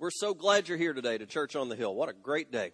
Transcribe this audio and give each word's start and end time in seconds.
We're 0.00 0.10
so 0.12 0.32
glad 0.32 0.68
you're 0.68 0.78
here 0.78 0.92
today 0.92 1.18
to 1.18 1.26
Church 1.26 1.56
on 1.56 1.68
the 1.68 1.74
Hill. 1.74 1.92
What 1.92 2.08
a 2.08 2.12
great 2.12 2.52
day. 2.52 2.70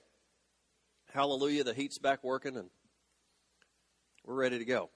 Hallelujah. 1.14 1.64
The 1.64 1.72
heat's 1.72 1.98
back 1.98 2.22
working 2.22 2.54
and 2.54 2.68
we're 4.26 4.34
ready 4.34 4.58
to 4.58 4.64
go. 4.66 4.90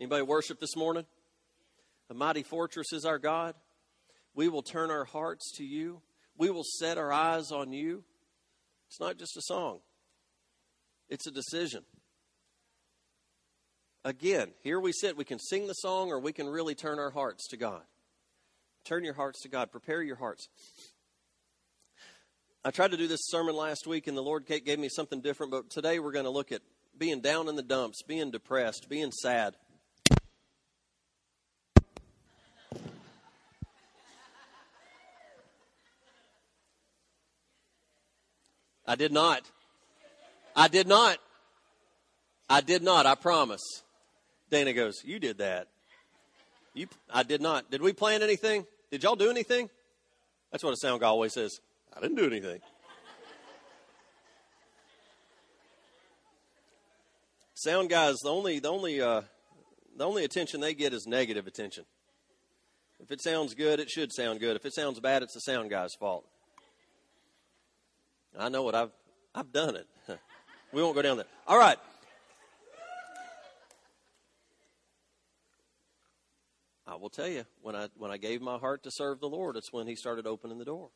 Anybody 0.00 0.22
worship 0.22 0.58
this 0.60 0.76
morning? 0.76 1.04
A 2.08 2.14
mighty 2.14 2.42
fortress 2.42 2.94
is 2.94 3.04
our 3.04 3.18
God. 3.18 3.54
We 4.34 4.48
will 4.48 4.62
turn 4.62 4.90
our 4.90 5.04
hearts 5.04 5.52
to 5.58 5.62
you. 5.62 6.00
We 6.38 6.48
will 6.48 6.64
set 6.64 6.96
our 6.96 7.12
eyes 7.12 7.52
on 7.52 7.70
you. 7.70 8.02
It's 8.86 8.98
not 8.98 9.18
just 9.18 9.36
a 9.36 9.42
song, 9.42 9.80
it's 11.10 11.26
a 11.26 11.30
decision. 11.30 11.82
Again, 14.06 14.52
here 14.62 14.80
we 14.80 14.92
sit. 14.92 15.18
We 15.18 15.26
can 15.26 15.38
sing 15.38 15.66
the 15.66 15.74
song 15.74 16.08
or 16.08 16.18
we 16.18 16.32
can 16.32 16.46
really 16.46 16.74
turn 16.74 16.98
our 16.98 17.10
hearts 17.10 17.46
to 17.48 17.58
God. 17.58 17.82
Turn 18.84 19.04
your 19.04 19.14
hearts 19.14 19.42
to 19.42 19.48
God. 19.48 19.70
Prepare 19.70 20.02
your 20.02 20.16
hearts. 20.16 20.48
I 22.64 22.70
tried 22.70 22.90
to 22.90 22.96
do 22.96 23.06
this 23.06 23.20
sermon 23.28 23.54
last 23.54 23.86
week, 23.86 24.06
and 24.06 24.16
the 24.16 24.22
Lord 24.22 24.44
gave 24.46 24.78
me 24.78 24.88
something 24.88 25.20
different, 25.20 25.52
but 25.52 25.70
today 25.70 25.98
we're 25.98 26.12
going 26.12 26.24
to 26.24 26.30
look 26.30 26.52
at 26.52 26.62
being 26.98 27.20
down 27.20 27.48
in 27.48 27.56
the 27.56 27.62
dumps, 27.62 28.02
being 28.02 28.30
depressed, 28.30 28.88
being 28.88 29.12
sad. 29.12 29.54
I 38.86 38.96
did 38.96 39.12
not. 39.12 39.42
I 40.56 40.68
did 40.68 40.88
not. 40.88 41.18
I 42.48 42.62
did 42.62 42.82
not, 42.82 43.04
I 43.04 43.14
promise. 43.14 43.82
Dana 44.50 44.72
goes, 44.72 45.02
You 45.04 45.18
did 45.18 45.38
that. 45.38 45.68
You, 46.78 46.86
I 47.12 47.24
did 47.24 47.42
not. 47.42 47.72
Did 47.72 47.82
we 47.82 47.92
plan 47.92 48.22
anything? 48.22 48.64
Did 48.92 49.02
y'all 49.02 49.16
do 49.16 49.30
anything? 49.30 49.68
That's 50.52 50.62
what 50.62 50.72
a 50.72 50.76
sound 50.76 51.00
guy 51.00 51.08
always 51.08 51.32
says. 51.32 51.58
I 51.92 52.00
didn't 52.00 52.16
do 52.16 52.26
anything. 52.26 52.60
sound 57.54 57.90
guys, 57.90 58.18
the 58.22 58.30
only 58.30 58.60
the 58.60 58.68
only 58.68 59.00
uh, 59.00 59.22
the 59.96 60.06
only 60.06 60.22
attention 60.22 60.60
they 60.60 60.72
get 60.72 60.92
is 60.92 61.04
negative 61.08 61.48
attention. 61.48 61.84
If 63.00 63.10
it 63.10 63.20
sounds 63.22 63.54
good, 63.54 63.80
it 63.80 63.90
should 63.90 64.12
sound 64.12 64.38
good. 64.38 64.54
If 64.54 64.64
it 64.64 64.72
sounds 64.72 65.00
bad, 65.00 65.24
it's 65.24 65.34
the 65.34 65.40
sound 65.40 65.70
guy's 65.70 65.96
fault. 65.96 66.26
I 68.38 68.50
know 68.50 68.62
what 68.62 68.76
I've 68.76 68.92
I've 69.34 69.52
done 69.52 69.74
it. 69.74 69.88
we 70.72 70.80
won't 70.80 70.94
go 70.94 71.02
down 71.02 71.16
there. 71.16 71.26
All 71.48 71.58
right. 71.58 71.78
I 76.90 76.94
will 76.94 77.10
tell 77.10 77.28
you, 77.28 77.44
when 77.60 77.76
I 77.76 77.88
when 77.96 78.10
I 78.10 78.16
gave 78.16 78.40
my 78.40 78.56
heart 78.56 78.82
to 78.84 78.90
serve 78.90 79.20
the 79.20 79.28
Lord, 79.28 79.56
it's 79.56 79.72
when 79.72 79.86
He 79.86 79.94
started 79.94 80.26
opening 80.26 80.58
the 80.58 80.64
door. 80.64 80.88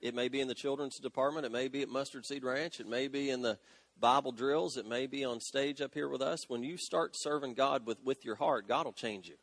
It 0.00 0.14
may 0.14 0.28
be 0.28 0.40
in 0.40 0.48
the 0.48 0.54
children's 0.54 0.98
department, 0.98 1.46
it 1.46 1.52
may 1.52 1.68
be 1.68 1.80
at 1.82 1.88
Mustard 1.88 2.26
Seed 2.26 2.44
Ranch, 2.44 2.80
it 2.80 2.86
may 2.86 3.08
be 3.08 3.30
in 3.30 3.40
the 3.40 3.58
Bible 3.98 4.30
drills, 4.30 4.76
it 4.76 4.86
may 4.86 5.06
be 5.06 5.24
on 5.24 5.40
stage 5.40 5.80
up 5.80 5.94
here 5.94 6.08
with 6.08 6.20
us. 6.20 6.48
When 6.48 6.62
you 6.62 6.76
start 6.76 7.12
serving 7.14 7.54
God 7.54 7.86
with, 7.86 7.98
with 8.04 8.24
your 8.24 8.36
heart, 8.36 8.68
God 8.68 8.84
will 8.84 8.92
change 8.92 9.26
you. 9.26 9.36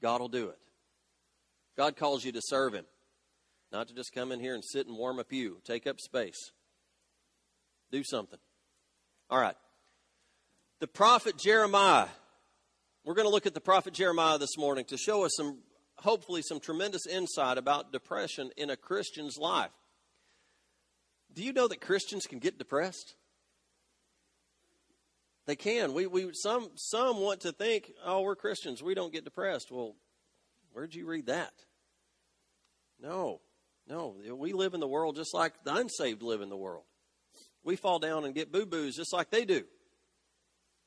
God 0.00 0.20
will 0.20 0.28
do 0.28 0.48
it. 0.48 0.58
God 1.76 1.96
calls 1.96 2.24
you 2.24 2.32
to 2.32 2.40
serve 2.42 2.72
Him, 2.72 2.86
not 3.72 3.88
to 3.88 3.94
just 3.94 4.14
come 4.14 4.30
in 4.30 4.40
here 4.40 4.54
and 4.54 4.64
sit 4.64 4.86
and 4.86 4.96
warm 4.96 5.18
a 5.18 5.24
pew, 5.24 5.58
take 5.64 5.86
up 5.86 5.98
space. 6.00 6.52
Do 7.90 8.04
something. 8.04 8.38
All 9.28 9.40
right. 9.40 9.56
The 10.78 10.86
prophet 10.86 11.36
Jeremiah 11.36 12.06
we're 13.04 13.14
going 13.14 13.26
to 13.26 13.32
look 13.32 13.46
at 13.46 13.54
the 13.54 13.60
prophet 13.60 13.94
Jeremiah 13.94 14.38
this 14.38 14.56
morning 14.56 14.84
to 14.86 14.96
show 14.96 15.24
us 15.24 15.32
some, 15.36 15.58
hopefully, 15.96 16.40
some 16.42 16.60
tremendous 16.60 17.06
insight 17.06 17.58
about 17.58 17.92
depression 17.92 18.50
in 18.56 18.70
a 18.70 18.76
Christian's 18.76 19.36
life. 19.38 19.72
Do 21.34 21.42
you 21.42 21.52
know 21.52 21.66
that 21.66 21.80
Christians 21.80 22.26
can 22.26 22.38
get 22.38 22.58
depressed? 22.58 23.14
They 25.46 25.56
can. 25.56 25.94
We, 25.94 26.06
we 26.06 26.30
some 26.34 26.70
some 26.76 27.18
want 27.18 27.40
to 27.40 27.52
think, 27.52 27.90
oh, 28.04 28.20
we're 28.20 28.36
Christians, 28.36 28.82
we 28.82 28.94
don't 28.94 29.12
get 29.12 29.24
depressed. 29.24 29.72
Well, 29.72 29.96
where'd 30.72 30.94
you 30.94 31.06
read 31.06 31.26
that? 31.26 31.52
No, 33.00 33.40
no. 33.88 34.14
We 34.36 34.52
live 34.52 34.74
in 34.74 34.80
the 34.80 34.86
world 34.86 35.16
just 35.16 35.34
like 35.34 35.54
the 35.64 35.74
unsaved 35.74 36.22
live 36.22 36.42
in 36.42 36.48
the 36.48 36.56
world. 36.56 36.84
We 37.64 37.74
fall 37.74 37.98
down 37.98 38.24
and 38.24 38.34
get 38.34 38.52
boo 38.52 38.66
boos 38.66 38.94
just 38.94 39.12
like 39.12 39.30
they 39.30 39.44
do. 39.44 39.64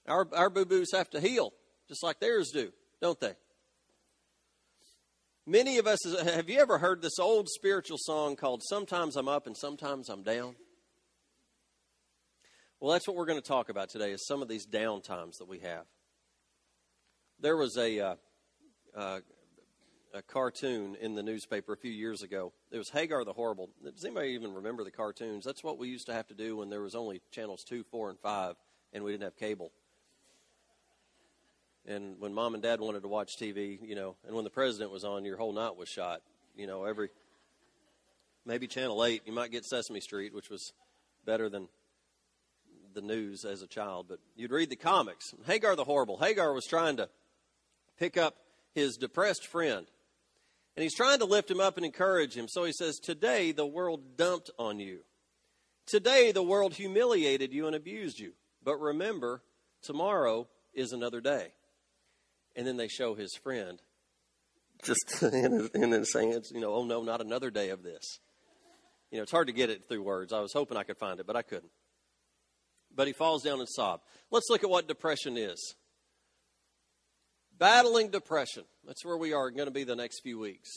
Our 0.08 0.26
our 0.34 0.50
boo 0.50 0.66
boos 0.66 0.94
have 0.94 1.10
to 1.10 1.20
heal 1.20 1.52
just 1.88 2.04
like 2.04 2.20
theirs 2.20 2.52
do, 2.54 2.72
don't 3.02 3.20
they? 3.20 3.34
Many 5.48 5.78
of 5.78 5.86
us, 5.86 6.00
have 6.24 6.50
you 6.50 6.60
ever 6.60 6.80
heard 6.80 7.04
this 7.04 7.20
old 7.20 7.48
spiritual 7.50 7.98
song 8.00 8.36
called 8.36 8.64
Sometimes 8.64 9.16
I'm 9.16 9.28
Up 9.28 9.46
and 9.46 9.56
Sometimes 9.56 10.10
I'm 10.10 10.24
Down? 10.24 10.56
Well, 12.80 12.94
that's 12.94 13.08
what 13.08 13.16
we're 13.16 13.28
going 13.28 13.42
to 13.42 13.48
talk 13.48 13.70
about 13.70 13.90
today 13.90 14.12
is 14.12 14.26
some 14.26 14.42
of 14.42 14.48
these 14.48 14.66
down 14.66 15.02
times 15.02 15.38
that 15.38 15.48
we 15.48 15.60
have. 15.60 15.86
There 17.40 17.56
was 17.56 17.78
a, 17.78 18.00
uh, 18.00 18.16
uh, 18.96 19.20
a 20.16 20.22
cartoon 20.24 20.98
in 21.00 21.14
the 21.14 21.22
newspaper 21.22 21.74
a 21.74 21.78
few 21.78 21.92
years 21.92 22.24
ago. 22.24 22.52
It 22.72 22.80
was 22.80 22.90
Hagar 22.90 23.24
the 23.24 23.34
Horrible. 23.34 23.70
Does 23.84 24.04
anybody 24.04 24.30
even 24.30 24.52
remember 24.52 24.84
the 24.84 24.92
cartoons? 24.92 25.46
That's 25.46 25.64
what 25.64 25.78
we 25.78 25.90
used 25.90 26.08
to 26.08 26.14
have 26.14 26.28
to 26.28 26.34
do 26.34 26.58
when 26.58 26.70
there 26.70 26.82
was 26.82 26.96
only 26.96 27.22
channels 27.32 27.64
2, 27.70 27.84
4, 27.92 28.10
and 28.10 28.20
5, 28.20 28.56
and 28.94 29.04
we 29.04 29.12
didn't 29.12 29.24
have 29.24 29.38
cable 29.38 29.72
and 31.88 32.20
when 32.20 32.34
mom 32.34 32.54
and 32.54 32.64
dad 32.64 32.80
wanted 32.80 33.02
to 33.02 33.08
watch 33.08 33.38
TV, 33.38 33.80
you 33.82 33.96
know, 33.96 34.16
and 34.26 34.36
when 34.36 34.44
the 34.44 34.50
president 34.50 34.92
was 34.92 35.04
on, 35.04 35.26
your 35.26 35.38
whole 35.38 35.54
night 35.54 35.76
was 35.76 35.90
shot. 35.90 36.22
You 36.56 36.68
know, 36.68 36.86
every 36.86 37.10
maybe 38.46 38.68
Channel 38.68 39.04
Eight, 39.06 39.24
you 39.26 39.34
might 39.34 39.52
get 39.52 39.66
Sesame 39.66 40.00
Street, 40.00 40.34
which 40.34 40.50
was 40.50 40.74
better 41.26 41.50
than 41.50 41.68
the 42.94 43.02
news 43.02 43.46
as 43.46 43.62
a 43.62 43.68
child. 43.68 44.08
But 44.08 44.20
you'd 44.36 44.52
read 44.52 44.70
the 44.70 44.76
comics. 44.76 45.34
Hagar 45.46 45.76
the 45.76 45.84
Horrible. 45.84 46.18
Hagar 46.18 46.54
was 46.54 46.66
trying 46.66 46.98
to 46.98 47.10
pick 48.00 48.18
up 48.18 48.36
his 48.74 48.98
depressed 48.98 49.46
friend, 49.46 49.86
and 50.76 50.84
he's 50.84 50.96
trying 50.96 51.20
to 51.20 51.26
lift 51.26 51.52
him 51.52 51.60
up 51.60 51.78
and 51.78 51.86
encourage 51.86 52.36
him. 52.36 52.48
So 52.48 52.64
he 52.64 52.74
says, 52.74 53.00
"Today 53.00 53.52
the 53.52 53.66
world 53.66 54.18
dumped 54.18 54.50
on 54.58 54.80
you. 54.80 55.04
Today 55.86 56.32
the 56.32 56.44
world 56.44 56.74
humiliated 56.74 57.54
you 57.54 57.68
and 57.68 57.76
abused 57.76 58.20
you. 58.20 58.34
But 58.64 58.78
remember, 58.78 59.44
tomorrow 59.82 60.48
is 60.74 60.92
another 60.92 61.22
day." 61.22 61.54
And 62.56 62.66
then 62.66 62.78
they 62.78 62.88
show 62.88 63.16
his 63.16 63.36
friend 63.44 63.82
just 64.84 65.22
in, 65.24 65.70
in 65.74 65.92
his 65.92 66.14
hands, 66.14 66.52
you 66.54 66.62
know, 66.62 66.74
oh 66.74 66.84
no, 66.84 67.04
not 67.04 67.22
another 67.22 67.50
day 67.50 67.70
of 67.70 67.84
this. 67.84 68.20
You 69.12 69.18
know, 69.18 69.24
it's 69.24 69.32
hard 69.32 69.48
to 69.48 69.54
get 69.54 69.70
it 69.70 69.88
through 69.88 70.04
words. 70.04 70.34
I 70.34 70.42
was 70.42 70.54
hoping 70.54 70.78
I 70.78 70.84
could 70.84 70.98
find 70.98 71.20
it, 71.20 71.28
but 71.28 71.36
I 71.36 71.42
couldn't. 71.42 71.72
But 72.94 73.08
he 73.08 73.14
falls 73.14 73.44
down 73.44 73.60
and 73.60 73.70
sobs. 73.70 74.04
Let's 74.32 74.50
look 74.50 74.64
at 74.64 74.70
what 74.70 74.88
depression 74.88 75.38
is. 75.38 75.76
Battling 77.58 78.10
depression. 78.10 78.64
That's 78.86 79.06
where 79.06 79.18
we 79.18 79.34
are 79.34 79.52
going 79.52 79.68
to 79.68 79.72
be 79.72 79.84
the 79.84 79.96
next 79.96 80.22
few 80.22 80.40
weeks. 80.40 80.70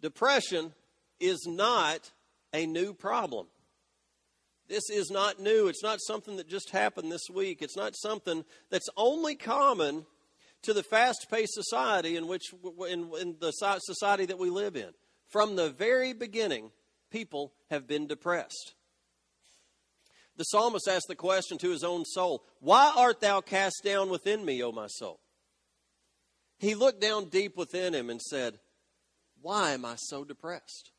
Depression 0.00 0.72
is 1.20 1.46
not 1.46 2.10
a 2.52 2.66
new 2.66 2.92
problem. 2.92 3.46
This 4.68 4.90
is 4.90 5.10
not 5.10 5.40
new. 5.40 5.68
It's 5.68 5.82
not 5.82 5.98
something 6.00 6.36
that 6.36 6.48
just 6.48 6.70
happened 6.70 7.10
this 7.10 7.28
week. 7.32 7.62
It's 7.62 7.76
not 7.76 7.96
something 7.96 8.44
that's 8.70 8.88
only 8.96 9.34
common 9.34 10.04
to 10.62 10.72
the 10.72 10.82
fast 10.82 11.26
paced 11.30 11.54
society 11.54 12.16
in 12.16 12.26
which 12.26 12.52
in, 12.88 13.10
in 13.20 13.36
the 13.40 13.52
society 13.52 14.26
that 14.26 14.38
we 14.38 14.50
live 14.50 14.76
in. 14.76 14.90
From 15.28 15.56
the 15.56 15.70
very 15.70 16.12
beginning, 16.12 16.70
people 17.10 17.52
have 17.70 17.86
been 17.86 18.06
depressed. 18.06 18.74
The 20.36 20.44
psalmist 20.44 20.88
asked 20.88 21.08
the 21.08 21.16
question 21.16 21.58
to 21.58 21.70
his 21.70 21.82
own 21.84 22.04
soul 22.04 22.44
Why 22.60 22.92
art 22.96 23.20
thou 23.20 23.40
cast 23.40 23.82
down 23.84 24.08
within 24.08 24.44
me, 24.44 24.62
O 24.62 24.72
my 24.72 24.86
soul? 24.86 25.20
He 26.58 26.74
looked 26.74 27.00
down 27.00 27.28
deep 27.28 27.56
within 27.56 27.94
him 27.94 28.10
and 28.10 28.20
said, 28.20 28.58
Why 29.42 29.72
am 29.72 29.84
I 29.84 29.96
so 29.96 30.24
depressed? 30.24 30.90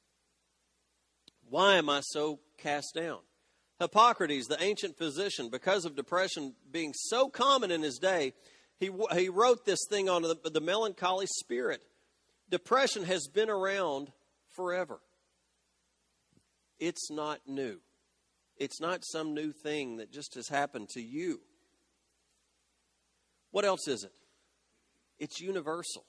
Why 1.50 1.76
am 1.76 1.90
I 1.90 2.02
so 2.02 2.40
cast 2.58 2.94
down? 2.96 3.20
Hippocrates, 3.80 4.48
the 4.48 4.62
ancient 4.62 4.98
physician, 4.98 5.50
because 5.50 5.86
of 5.86 5.96
depression 5.96 6.54
being 6.70 6.94
so 6.94 7.30
common 7.30 7.72
in 7.72 7.82
his 7.82 7.98
day, 7.98 8.34
he, 8.80 8.90
he 9.14 9.30
wrote 9.30 9.66
this 9.66 9.86
thing 9.90 10.10
on 10.10 10.22
the, 10.22 10.38
the 10.44 10.62
melancholy 10.62 11.28
spirit. 11.28 11.82
Depression 12.50 13.04
has 13.04 13.28
been 13.28 13.50
around 13.50 14.12
forever. 14.56 15.00
It's 16.80 17.12
not 17.12 17.42
new. 17.46 17.80
It's 18.58 18.80
not 18.80 19.04
some 19.04 19.34
new 19.34 19.52
thing 19.52 19.98
that 19.98 20.12
just 20.12 20.36
has 20.36 20.48
happened 20.48 20.90
to 20.90 21.02
you. 21.02 21.42
What 23.52 23.66
else 23.66 23.88
is 23.88 24.04
it? 24.04 24.14
It's 25.18 25.42
universal. 25.42 26.06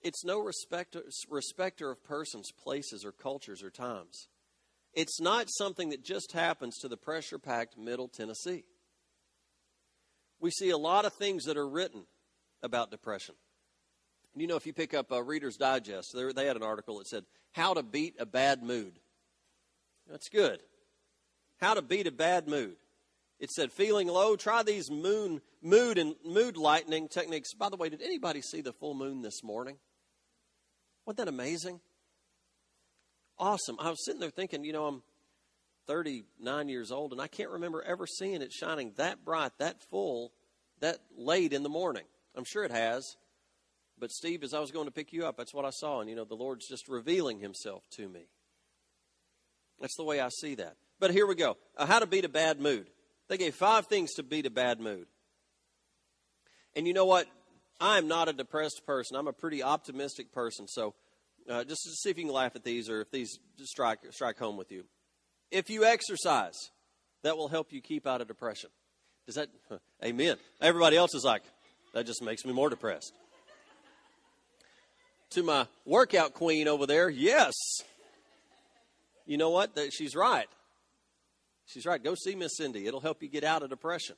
It's 0.00 0.24
no 0.24 0.38
respecter, 0.38 1.02
respecter 1.28 1.90
of 1.90 2.04
persons, 2.04 2.50
places, 2.52 3.04
or 3.04 3.10
cultures 3.10 3.62
or 3.62 3.70
times. 3.70 4.28
It's 4.94 5.20
not 5.20 5.46
something 5.50 5.88
that 5.90 6.04
just 6.04 6.32
happens 6.32 6.78
to 6.78 6.88
the 6.88 6.96
pressure 6.96 7.38
packed 7.38 7.76
Middle 7.76 8.08
Tennessee 8.08 8.64
we 10.40 10.50
see 10.50 10.70
a 10.70 10.78
lot 10.78 11.04
of 11.04 11.12
things 11.14 11.44
that 11.44 11.56
are 11.56 11.68
written 11.68 12.04
about 12.62 12.90
depression. 12.90 13.34
You 14.36 14.46
know, 14.46 14.56
if 14.56 14.66
you 14.66 14.72
pick 14.72 14.94
up 14.94 15.10
a 15.10 15.22
Reader's 15.22 15.56
Digest, 15.56 16.14
they 16.14 16.46
had 16.46 16.56
an 16.56 16.62
article 16.62 16.98
that 16.98 17.08
said, 17.08 17.24
How 17.52 17.74
to 17.74 17.82
Beat 17.82 18.14
a 18.20 18.26
Bad 18.26 18.62
Mood. 18.62 18.98
That's 20.08 20.28
good. 20.28 20.60
How 21.60 21.74
to 21.74 21.82
Beat 21.82 22.06
a 22.06 22.12
Bad 22.12 22.46
Mood. 22.46 22.76
It 23.40 23.50
said, 23.50 23.72
Feeling 23.72 24.08
low, 24.08 24.36
try 24.36 24.62
these 24.62 24.90
moon, 24.90 25.40
mood 25.62 25.98
and 25.98 26.14
mood 26.24 26.56
lightening 26.56 27.08
techniques. 27.08 27.54
By 27.54 27.68
the 27.68 27.76
way, 27.76 27.88
did 27.88 28.02
anybody 28.02 28.40
see 28.42 28.60
the 28.60 28.72
full 28.72 28.94
moon 28.94 29.22
this 29.22 29.42
morning? 29.42 29.78
Wasn't 31.04 31.18
that 31.18 31.28
amazing? 31.28 31.80
Awesome. 33.38 33.76
I 33.80 33.90
was 33.90 34.04
sitting 34.04 34.20
there 34.20 34.30
thinking, 34.30 34.64
you 34.64 34.72
know, 34.72 34.86
I'm 34.86 35.02
39 35.88 36.68
years 36.68 36.92
old, 36.92 37.12
and 37.12 37.20
I 37.20 37.26
can't 37.26 37.50
remember 37.50 37.82
ever 37.82 38.06
seeing 38.06 38.42
it 38.42 38.52
shining 38.52 38.92
that 38.96 39.24
bright, 39.24 39.52
that 39.58 39.82
full, 39.90 40.32
that 40.80 40.98
late 41.16 41.52
in 41.52 41.64
the 41.64 41.68
morning. 41.68 42.04
I'm 42.36 42.44
sure 42.44 42.62
it 42.62 42.70
has. 42.70 43.16
But, 43.98 44.12
Steve, 44.12 44.44
as 44.44 44.54
I 44.54 44.60
was 44.60 44.70
going 44.70 44.84
to 44.84 44.92
pick 44.92 45.12
you 45.12 45.26
up, 45.26 45.36
that's 45.36 45.52
what 45.52 45.64
I 45.64 45.70
saw. 45.70 46.00
And, 46.00 46.08
you 46.08 46.14
know, 46.14 46.24
the 46.24 46.36
Lord's 46.36 46.68
just 46.68 46.88
revealing 46.88 47.40
himself 47.40 47.82
to 47.96 48.08
me. 48.08 48.28
That's 49.80 49.96
the 49.96 50.04
way 50.04 50.20
I 50.20 50.28
see 50.28 50.54
that. 50.56 50.76
But 51.00 51.10
here 51.10 51.26
we 51.26 51.34
go. 51.34 51.56
Uh, 51.76 51.86
how 51.86 51.98
to 51.98 52.06
beat 52.06 52.24
a 52.24 52.28
bad 52.28 52.60
mood. 52.60 52.88
They 53.28 53.38
gave 53.38 53.54
five 53.54 53.86
things 53.86 54.14
to 54.14 54.22
beat 54.22 54.46
a 54.46 54.50
bad 54.50 54.78
mood. 54.78 55.06
And 56.76 56.86
you 56.86 56.92
know 56.92 57.06
what? 57.06 57.26
I'm 57.80 58.08
not 58.08 58.28
a 58.28 58.32
depressed 58.32 58.82
person. 58.86 59.16
I'm 59.16 59.28
a 59.28 59.32
pretty 59.32 59.62
optimistic 59.62 60.32
person. 60.32 60.68
So 60.68 60.94
uh, 61.48 61.64
just 61.64 61.82
see 62.02 62.10
if 62.10 62.18
you 62.18 62.24
can 62.24 62.32
laugh 62.32 62.56
at 62.56 62.64
these 62.64 62.88
or 62.88 63.00
if 63.00 63.10
these 63.10 63.38
strike, 63.62 64.00
strike 64.10 64.38
home 64.38 64.56
with 64.56 64.70
you. 64.70 64.84
If 65.50 65.70
you 65.70 65.84
exercise, 65.84 66.70
that 67.22 67.36
will 67.36 67.48
help 67.48 67.72
you 67.72 67.80
keep 67.80 68.06
out 68.06 68.20
of 68.20 68.28
depression. 68.28 68.70
Does 69.26 69.36
that? 69.36 69.48
Amen. 70.04 70.36
Everybody 70.60 70.96
else 70.96 71.14
is 71.14 71.24
like, 71.24 71.42
that 71.94 72.06
just 72.06 72.22
makes 72.22 72.44
me 72.44 72.52
more 72.52 72.70
depressed 72.70 73.12
to 75.30 75.42
my 75.42 75.66
workout 75.84 76.34
queen 76.34 76.68
over 76.68 76.86
there, 76.86 77.08
yes. 77.08 77.52
You 79.26 79.36
know 79.36 79.50
what? 79.50 79.78
She's 79.90 80.16
right. 80.16 80.48
She's 81.66 81.84
right. 81.84 82.02
Go 82.02 82.14
see 82.14 82.34
Miss 82.34 82.56
Cindy. 82.56 82.86
It'll 82.86 83.00
help 83.00 83.22
you 83.22 83.28
get 83.28 83.44
out 83.44 83.62
of 83.62 83.68
depression. 83.68 84.16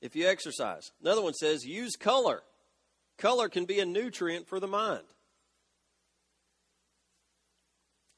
If 0.00 0.16
you 0.16 0.26
exercise. 0.26 0.90
Another 1.02 1.20
one 1.20 1.34
says 1.34 1.66
use 1.66 1.96
color. 1.96 2.42
Color 3.18 3.50
can 3.50 3.66
be 3.66 3.80
a 3.80 3.84
nutrient 3.84 4.48
for 4.48 4.58
the 4.58 4.66
mind. 4.66 5.04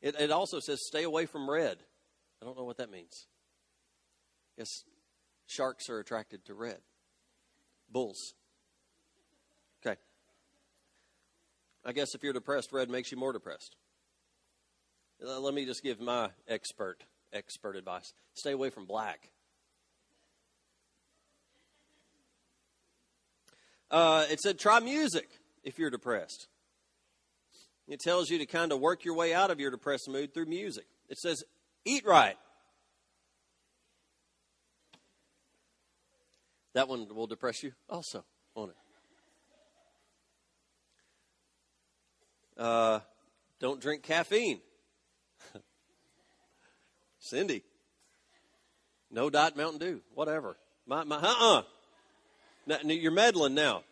It, 0.02 0.16
it 0.18 0.30
also 0.30 0.58
says 0.58 0.80
stay 0.84 1.04
away 1.04 1.26
from 1.26 1.48
red. 1.48 1.78
I 2.42 2.44
don't 2.44 2.58
know 2.58 2.64
what 2.64 2.78
that 2.78 2.90
means. 2.90 3.26
Yes, 4.58 4.68
sharks 5.46 5.88
are 5.88 6.00
attracted 6.00 6.44
to 6.46 6.54
red. 6.54 6.80
Bulls. 7.90 8.34
Okay. 9.84 9.98
I 11.84 11.92
guess 11.92 12.14
if 12.14 12.22
you're 12.22 12.32
depressed, 12.32 12.72
red 12.72 12.90
makes 12.90 13.12
you 13.12 13.18
more 13.18 13.32
depressed. 13.32 13.76
Uh, 15.24 15.38
let 15.38 15.54
me 15.54 15.64
just 15.64 15.82
give 15.82 16.00
my 16.00 16.30
expert 16.48 17.04
expert 17.32 17.76
advice. 17.76 18.12
Stay 18.34 18.52
away 18.52 18.70
from 18.70 18.86
black. 18.86 19.30
Uh, 23.90 24.24
it 24.30 24.40
said 24.40 24.58
try 24.58 24.80
music 24.80 25.28
if 25.62 25.78
you're 25.78 25.90
depressed. 25.90 26.48
It 27.88 28.00
tells 28.00 28.30
you 28.30 28.38
to 28.38 28.46
kind 28.46 28.72
of 28.72 28.80
work 28.80 29.04
your 29.04 29.14
way 29.14 29.34
out 29.34 29.50
of 29.50 29.60
your 29.60 29.70
depressed 29.70 30.08
mood 30.08 30.32
through 30.32 30.46
music. 30.46 30.86
It 31.08 31.18
says 31.18 31.44
eat 31.84 32.06
right. 32.06 32.36
That 36.74 36.88
one 36.88 37.06
will 37.14 37.26
depress 37.26 37.62
you 37.62 37.72
also, 37.88 38.24
won't 38.54 38.70
it? 38.70 38.76
Uh, 42.62 43.00
don't 43.60 43.80
drink 43.80 44.02
caffeine. 44.02 44.60
Cindy. 47.18 47.62
No 49.10 49.28
Diet 49.28 49.56
Mountain 49.56 49.78
Dew. 49.80 50.00
Whatever. 50.14 50.56
My, 50.86 51.04
my, 51.04 51.16
uh-uh. 51.16 51.62
Now, 52.66 52.78
you're 52.84 53.12
meddling 53.12 53.54
now. 53.54 53.82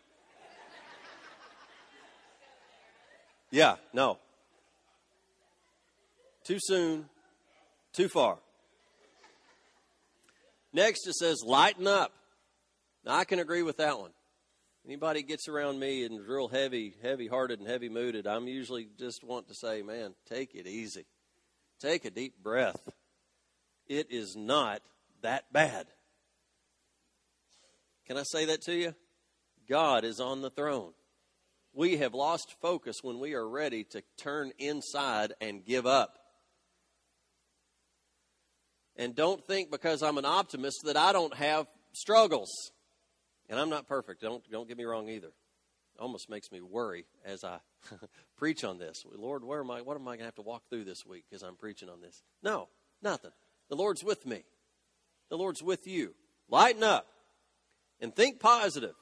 Yeah, 3.51 3.75
no. 3.93 4.17
Too 6.45 6.57
soon, 6.59 7.09
too 7.93 8.07
far. 8.07 8.37
Next, 10.73 11.05
it 11.05 11.15
says, 11.15 11.43
lighten 11.45 11.85
up. 11.85 12.13
Now, 13.05 13.15
I 13.15 13.25
can 13.25 13.39
agree 13.39 13.61
with 13.61 13.77
that 13.77 13.99
one. 13.99 14.11
Anybody 14.85 15.21
gets 15.21 15.47
around 15.47 15.79
me 15.79 16.05
and 16.05 16.19
is 16.19 16.27
real 16.27 16.47
heavy, 16.47 16.95
heavy 17.03 17.27
hearted 17.27 17.59
and 17.59 17.67
heavy 17.67 17.89
mooded, 17.89 18.25
I'm 18.25 18.47
usually 18.47 18.87
just 18.97 19.23
want 19.23 19.47
to 19.49 19.53
say, 19.53 19.83
man, 19.83 20.15
take 20.27 20.55
it 20.55 20.65
easy. 20.65 21.05
Take 21.79 22.05
a 22.05 22.09
deep 22.09 22.41
breath. 22.41 22.79
It 23.87 24.07
is 24.09 24.35
not 24.37 24.81
that 25.21 25.51
bad. 25.51 25.85
Can 28.07 28.17
I 28.17 28.23
say 28.23 28.45
that 28.45 28.61
to 28.63 28.73
you? 28.73 28.95
God 29.69 30.05
is 30.05 30.19
on 30.19 30.41
the 30.41 30.49
throne. 30.49 30.93
We 31.73 31.97
have 31.97 32.13
lost 32.13 32.55
focus 32.61 32.97
when 33.01 33.19
we 33.19 33.33
are 33.33 33.47
ready 33.47 33.85
to 33.85 34.03
turn 34.17 34.51
inside 34.59 35.33
and 35.39 35.65
give 35.65 35.85
up. 35.85 36.17
And 38.97 39.15
don't 39.15 39.45
think 39.47 39.71
because 39.71 40.03
I'm 40.03 40.17
an 40.17 40.25
optimist 40.25 40.81
that 40.83 40.97
I 40.97 41.13
don't 41.13 41.33
have 41.35 41.67
struggles. 41.93 42.49
And 43.49 43.59
I'm 43.59 43.69
not 43.69 43.87
perfect. 43.87 44.21
Don't 44.21 44.43
don't 44.51 44.67
get 44.67 44.77
me 44.77 44.83
wrong 44.83 45.09
either. 45.09 45.27
It 45.27 46.01
almost 46.01 46.29
makes 46.29 46.51
me 46.51 46.61
worry 46.61 47.05
as 47.25 47.43
I 47.43 47.59
preach 48.37 48.63
on 48.63 48.77
this. 48.77 49.03
Lord, 49.13 49.43
where 49.43 49.61
am 49.61 49.71
I? 49.71 49.81
What 49.81 49.95
am 49.95 50.07
I 50.07 50.11
going 50.11 50.19
to 50.19 50.25
have 50.25 50.35
to 50.35 50.41
walk 50.41 50.63
through 50.69 50.83
this 50.83 51.05
week 51.05 51.25
because 51.29 51.43
I'm 51.43 51.55
preaching 51.55 51.89
on 51.89 52.01
this? 52.01 52.21
No, 52.43 52.69
nothing. 53.01 53.31
The 53.69 53.75
Lord's 53.75 54.03
with 54.03 54.25
me. 54.25 54.43
The 55.29 55.37
Lord's 55.37 55.63
with 55.63 55.87
you. 55.87 56.13
Lighten 56.49 56.83
up 56.83 57.07
and 58.01 58.15
think 58.15 58.39
positive. 58.39 58.95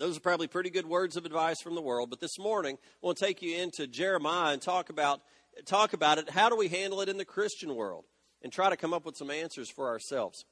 Those 0.00 0.16
are 0.16 0.20
probably 0.20 0.46
pretty 0.46 0.70
good 0.70 0.86
words 0.86 1.18
of 1.18 1.26
advice 1.26 1.60
from 1.60 1.74
the 1.74 1.82
world. 1.82 2.08
But 2.08 2.20
this 2.20 2.38
morning, 2.38 2.78
I 2.80 3.06
want 3.06 3.18
to 3.18 3.24
take 3.26 3.42
you 3.42 3.58
into 3.58 3.86
Jeremiah 3.86 4.54
and 4.54 4.62
talk 4.62 4.88
about 4.88 5.20
talk 5.66 5.92
about 5.92 6.16
it. 6.16 6.30
How 6.30 6.48
do 6.48 6.56
we 6.56 6.68
handle 6.68 7.02
it 7.02 7.10
in 7.10 7.18
the 7.18 7.24
Christian 7.26 7.74
world? 7.74 8.06
And 8.42 8.50
try 8.50 8.70
to 8.70 8.78
come 8.78 8.94
up 8.94 9.04
with 9.04 9.18
some 9.18 9.30
answers 9.30 9.70
for 9.70 9.88
ourselves. 9.88 10.46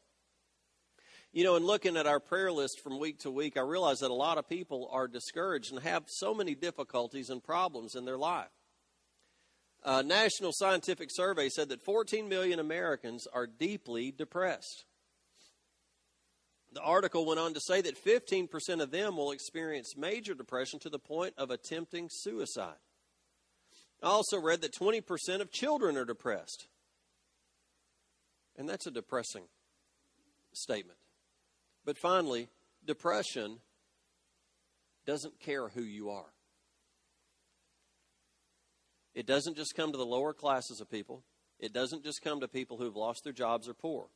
You 1.33 1.45
know, 1.45 1.57
in 1.57 1.65
looking 1.65 1.97
at 1.97 2.07
our 2.07 2.21
prayer 2.21 2.53
list 2.53 2.81
from 2.81 2.99
week 2.99 3.21
to 3.21 3.31
week, 3.31 3.57
I 3.57 3.63
realize 3.63 4.01
that 4.01 4.11
a 4.11 4.15
lot 4.15 4.37
of 4.37 4.47
people 4.47 4.91
are 4.93 5.09
discouraged 5.09 5.73
and 5.73 5.83
have 5.83 6.05
so 6.09 6.35
many 6.35 6.55
difficulties 6.55 7.31
and 7.31 7.43
problems 7.43 7.95
in 7.95 8.05
their 8.05 8.19
life. 8.19 8.51
A 9.83 10.03
national 10.03 10.53
scientific 10.53 11.09
survey 11.11 11.49
said 11.49 11.71
that 11.71 11.81
14 11.81 12.29
million 12.29 12.59
Americans 12.59 13.27
are 13.33 13.47
deeply 13.47 14.13
depressed. 14.13 14.85
The 16.79 16.85
article 16.85 17.27
went 17.27 17.41
on 17.41 17.55
to 17.55 17.61
say 17.61 17.81
that 17.81 18.01
15% 18.05 18.81
of 18.81 18.93
them 18.93 19.17
will 19.17 19.33
experience 19.33 19.97
major 19.97 20.33
depression 20.33 20.79
to 20.79 20.89
the 20.89 21.01
point 21.01 21.35
of 21.37 21.51
attempting 21.51 22.07
suicide. 22.09 22.79
I 24.01 24.07
also 24.07 24.41
read 24.41 24.61
that 24.61 24.73
20% 24.81 25.41
of 25.41 25.51
children 25.51 25.97
are 25.97 26.05
depressed. 26.05 26.69
And 28.57 28.69
that's 28.69 28.87
a 28.87 28.93
depressing 28.93 29.43
statement. 30.53 31.01
But 31.85 31.99
finally, 31.99 32.47
depression 32.87 33.59
doesn't 35.05 35.41
care 35.41 35.71
who 35.71 35.83
you 35.83 36.11
are. 36.11 36.33
It 39.17 39.27
doesn't 39.27 39.57
just 39.57 39.75
come 39.75 39.91
to 39.91 39.99
the 39.99 40.07
lower 40.07 40.33
classes 40.33 40.81
of 40.81 40.89
people. 40.89 41.25
It 41.59 41.73
doesn't 41.73 42.05
just 42.05 42.23
come 42.23 42.39
to 42.39 42.47
people 42.47 42.77
who've 42.77 42.95
lost 42.95 43.25
their 43.25 43.33
jobs 43.33 43.69
or 43.69 43.75
poor. 43.75 44.11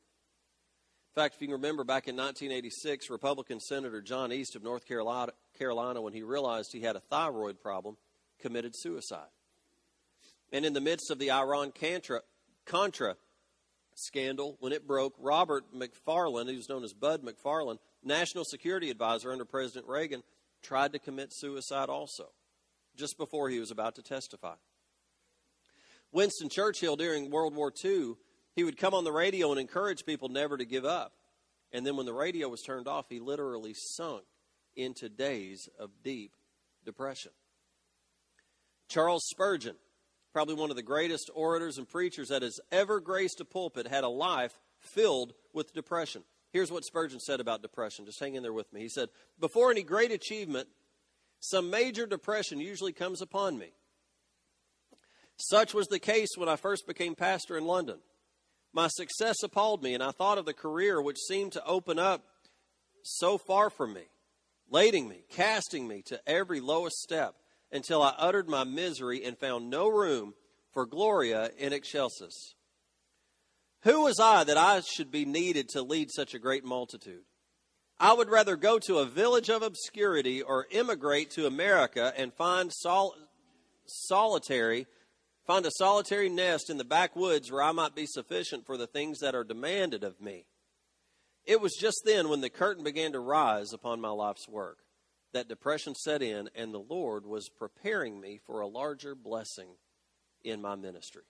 In 1.14 1.22
fact, 1.22 1.34
if 1.34 1.42
you 1.42 1.52
remember 1.52 1.84
back 1.84 2.08
in 2.08 2.16
1986, 2.16 3.10
Republican 3.10 3.60
Senator 3.60 4.00
John 4.00 4.32
East 4.32 4.56
of 4.56 4.62
North 4.62 4.84
Carolina, 4.86 6.00
when 6.00 6.14
he 6.14 6.22
realized 6.22 6.70
he 6.72 6.80
had 6.80 6.96
a 6.96 7.00
thyroid 7.00 7.60
problem, 7.60 7.98
committed 8.40 8.72
suicide. 8.74 9.28
And 10.52 10.64
in 10.64 10.72
the 10.72 10.80
midst 10.80 11.10
of 11.10 11.18
the 11.18 11.30
Iran 11.30 11.70
Contra 12.64 13.16
scandal, 13.94 14.56
when 14.60 14.72
it 14.72 14.86
broke, 14.86 15.12
Robert 15.18 15.64
McFarlane, 15.74 16.46
who's 16.46 16.70
known 16.70 16.82
as 16.82 16.94
Bud 16.94 17.22
McFarlane, 17.22 17.76
national 18.02 18.44
security 18.44 18.88
advisor 18.88 19.32
under 19.32 19.44
President 19.44 19.86
Reagan, 19.86 20.22
tried 20.62 20.94
to 20.94 20.98
commit 20.98 21.28
suicide 21.30 21.90
also, 21.90 22.30
just 22.96 23.18
before 23.18 23.50
he 23.50 23.60
was 23.60 23.70
about 23.70 23.96
to 23.96 24.02
testify. 24.02 24.54
Winston 26.10 26.48
Churchill, 26.48 26.96
during 26.96 27.30
World 27.30 27.54
War 27.54 27.70
II, 27.84 28.14
he 28.54 28.64
would 28.64 28.76
come 28.76 28.94
on 28.94 29.04
the 29.04 29.12
radio 29.12 29.50
and 29.50 29.60
encourage 29.60 30.04
people 30.04 30.28
never 30.28 30.56
to 30.56 30.64
give 30.64 30.84
up. 30.84 31.12
And 31.72 31.86
then 31.86 31.96
when 31.96 32.06
the 32.06 32.12
radio 32.12 32.48
was 32.48 32.62
turned 32.62 32.86
off, 32.86 33.06
he 33.08 33.18
literally 33.18 33.74
sunk 33.74 34.24
into 34.76 35.08
days 35.08 35.68
of 35.78 35.90
deep 36.02 36.32
depression. 36.84 37.32
Charles 38.88 39.26
Spurgeon, 39.26 39.76
probably 40.32 40.54
one 40.54 40.70
of 40.70 40.76
the 40.76 40.82
greatest 40.82 41.30
orators 41.34 41.78
and 41.78 41.88
preachers 41.88 42.28
that 42.28 42.42
has 42.42 42.60
ever 42.70 43.00
graced 43.00 43.40
a 43.40 43.44
pulpit, 43.44 43.86
had 43.86 44.04
a 44.04 44.08
life 44.08 44.58
filled 44.80 45.32
with 45.54 45.72
depression. 45.72 46.24
Here's 46.52 46.70
what 46.70 46.84
Spurgeon 46.84 47.20
said 47.20 47.40
about 47.40 47.62
depression. 47.62 48.04
Just 48.04 48.20
hang 48.20 48.34
in 48.34 48.42
there 48.42 48.52
with 48.52 48.70
me. 48.72 48.80
He 48.80 48.88
said, 48.90 49.08
Before 49.40 49.70
any 49.70 49.82
great 49.82 50.12
achievement, 50.12 50.68
some 51.40 51.70
major 51.70 52.06
depression 52.06 52.60
usually 52.60 52.92
comes 52.92 53.22
upon 53.22 53.58
me. 53.58 53.72
Such 55.36 55.72
was 55.72 55.88
the 55.88 55.98
case 55.98 56.36
when 56.36 56.48
I 56.48 56.56
first 56.56 56.86
became 56.86 57.14
pastor 57.14 57.56
in 57.56 57.64
London. 57.64 57.98
My 58.72 58.88
success 58.88 59.36
appalled 59.42 59.82
me, 59.82 59.94
and 59.94 60.02
I 60.02 60.12
thought 60.12 60.38
of 60.38 60.46
the 60.46 60.54
career 60.54 61.00
which 61.00 61.18
seemed 61.18 61.52
to 61.52 61.64
open 61.64 61.98
up 61.98 62.24
so 63.02 63.36
far 63.36 63.68
from 63.68 63.92
me, 63.92 64.04
lading 64.70 65.08
me, 65.08 65.24
casting 65.28 65.86
me 65.86 66.02
to 66.06 66.20
every 66.26 66.60
lowest 66.60 66.96
step, 66.96 67.34
until 67.70 68.02
I 68.02 68.14
uttered 68.18 68.48
my 68.48 68.64
misery 68.64 69.24
and 69.24 69.38
found 69.38 69.68
no 69.68 69.88
room 69.88 70.34
for 70.72 70.86
Gloria 70.86 71.50
in 71.58 71.72
excelsis. 71.72 72.54
Who 73.82 74.02
was 74.02 74.20
I 74.20 74.44
that 74.44 74.56
I 74.56 74.80
should 74.80 75.10
be 75.10 75.24
needed 75.24 75.68
to 75.70 75.82
lead 75.82 76.10
such 76.10 76.34
a 76.34 76.38
great 76.38 76.64
multitude? 76.64 77.24
I 77.98 78.12
would 78.12 78.30
rather 78.30 78.56
go 78.56 78.78
to 78.80 78.98
a 78.98 79.06
village 79.06 79.48
of 79.48 79.62
obscurity 79.62 80.42
or 80.42 80.66
immigrate 80.70 81.30
to 81.32 81.46
America 81.46 82.12
and 82.16 82.32
find 82.32 82.72
sol- 82.72 83.16
solitary, 83.86 84.86
find 85.46 85.66
a 85.66 85.70
solitary 85.72 86.28
nest 86.28 86.70
in 86.70 86.78
the 86.78 86.84
backwoods 86.84 87.50
where 87.50 87.62
I 87.62 87.72
might 87.72 87.94
be 87.94 88.06
sufficient 88.06 88.66
for 88.66 88.76
the 88.76 88.86
things 88.86 89.18
that 89.20 89.34
are 89.34 89.44
demanded 89.44 90.04
of 90.04 90.20
me. 90.20 90.46
It 91.44 91.60
was 91.60 91.76
just 91.78 92.02
then 92.04 92.28
when 92.28 92.40
the 92.40 92.50
curtain 92.50 92.84
began 92.84 93.12
to 93.12 93.20
rise 93.20 93.72
upon 93.72 94.00
my 94.00 94.10
life's 94.10 94.48
work 94.48 94.78
that 95.32 95.48
depression 95.48 95.94
set 95.94 96.22
in 96.22 96.50
and 96.54 96.74
the 96.74 96.78
Lord 96.78 97.24
was 97.24 97.48
preparing 97.48 98.20
me 98.20 98.38
for 98.46 98.60
a 98.60 98.66
larger 98.66 99.14
blessing 99.14 99.76
in 100.44 100.60
my 100.60 100.76
ministry. 100.76 101.22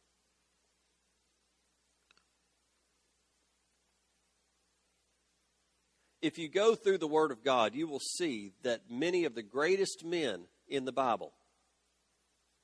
if 6.23 6.39
you 6.39 6.49
go 6.49 6.75
through 6.77 6.99
the 6.99 7.07
Word 7.07 7.33
of 7.33 7.43
God, 7.43 7.75
you 7.75 7.89
will 7.89 8.01
see 8.01 8.53
that 8.63 8.83
many 8.89 9.25
of 9.25 9.35
the 9.35 9.43
greatest 9.43 10.05
men 10.05 10.45
in 10.69 10.85
the 10.85 10.93
Bible, 10.93 11.33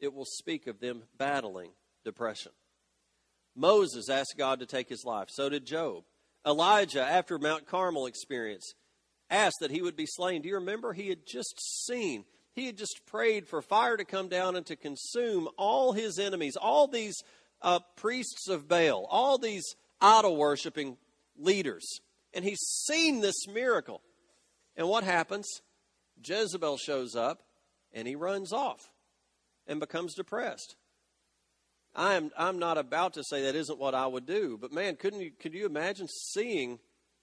it 0.00 0.12
will 0.12 0.24
speak 0.24 0.66
of 0.66 0.80
them 0.80 1.02
battling 1.16 1.70
depression. 2.04 2.52
Moses 3.54 4.08
asked 4.08 4.34
God 4.38 4.60
to 4.60 4.66
take 4.66 4.88
his 4.88 5.04
life. 5.04 5.28
So 5.30 5.48
did 5.48 5.66
Job. 5.66 6.04
Elijah, 6.46 7.04
after 7.04 7.38
Mount 7.38 7.66
Carmel 7.66 8.06
experience, 8.06 8.74
asked 9.28 9.56
that 9.60 9.70
he 9.70 9.82
would 9.82 9.96
be 9.96 10.06
slain. 10.06 10.42
Do 10.42 10.48
you 10.48 10.54
remember? 10.54 10.92
He 10.92 11.08
had 11.08 11.26
just 11.26 11.86
seen, 11.86 12.24
he 12.54 12.66
had 12.66 12.78
just 12.78 13.00
prayed 13.06 13.48
for 13.48 13.60
fire 13.60 13.96
to 13.96 14.04
come 14.04 14.28
down 14.28 14.56
and 14.56 14.64
to 14.66 14.76
consume 14.76 15.48
all 15.58 15.92
his 15.92 16.18
enemies, 16.18 16.56
all 16.56 16.86
these 16.86 17.16
uh, 17.60 17.80
priests 17.96 18.48
of 18.48 18.68
Baal, 18.68 19.06
all 19.10 19.36
these 19.36 19.74
idol 20.00 20.36
worshiping 20.36 20.96
leaders 21.36 22.00
and 22.34 22.44
he's 22.44 22.60
seen 22.60 23.20
this 23.20 23.46
miracle. 23.48 24.02
And 24.76 24.88
what 24.88 25.04
happens? 25.04 25.46
Jezebel 26.24 26.76
shows 26.76 27.14
up 27.14 27.42
and 27.92 28.06
he 28.06 28.14
runs 28.14 28.52
off 28.52 28.90
and 29.68 29.78
becomes 29.78 30.14
depressed. 30.14 30.76
I'm, 31.94 32.30
I'm 32.36 32.58
not 32.58 32.78
about 32.78 33.14
to 33.14 33.24
say 33.24 33.42
that 33.42 33.54
isn't 33.54 33.78
what 33.78 33.94
I 33.94 34.06
would 34.06 34.26
do, 34.26 34.58
but 34.60 34.72
man, 34.72 34.96
couldn't 34.96 35.20
you, 35.20 35.30
could 35.30 35.54
you 35.54 35.66
imagine 35.66 36.08
seeing 36.08 36.78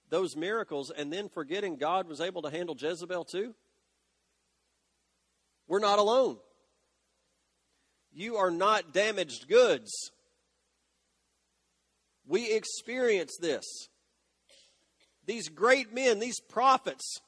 those 0.08 0.36
miracles 0.36 0.90
and 0.90 1.12
then 1.12 1.28
forgetting 1.28 1.76
God 1.76 2.08
was 2.08 2.20
able 2.20 2.42
to 2.42 2.50
handle 2.50 2.76
Jezebel 2.78 3.24
too? 3.24 3.54
We're 5.66 5.80
not 5.80 5.98
alone. 5.98 6.38
You 8.12 8.36
are 8.36 8.50
not 8.50 8.92
damaged 8.92 9.48
goods. 9.48 9.90
We 12.26 12.52
experience 12.52 13.36
this 13.40 13.64
these 15.26 15.48
great 15.48 15.92
men, 15.92 16.20
these 16.20 16.40
prophets. 16.40 17.20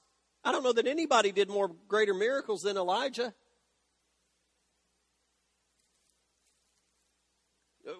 I 0.45 0.53
don't 0.53 0.63
know 0.63 0.73
that 0.73 0.87
anybody 0.87 1.33
did 1.33 1.49
more 1.49 1.69
greater 1.89 2.15
miracles 2.15 2.61
than 2.61 2.77
Elijah. 2.77 3.35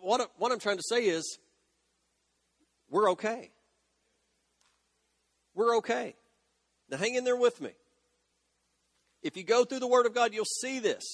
What, 0.01 0.31
what 0.39 0.53
I'm 0.53 0.59
trying 0.59 0.77
to 0.77 0.83
say 0.83 1.07
is, 1.07 1.39
we're 2.91 3.11
okay. 3.13 3.51
We're 5.55 5.77
okay. 5.79 6.15
Now, 6.91 6.97
hang 6.97 7.15
in 7.15 7.25
there 7.25 7.37
with 7.37 7.61
me. 7.61 7.71
If 9.23 9.37
you 9.37 9.43
go 9.43 9.65
through 9.65 9.81
the 9.81 9.89
Word 9.89 10.07
of 10.07 10.15
God, 10.15 10.33
you'll 10.33 10.45
see 10.45 10.79
this. 10.79 11.05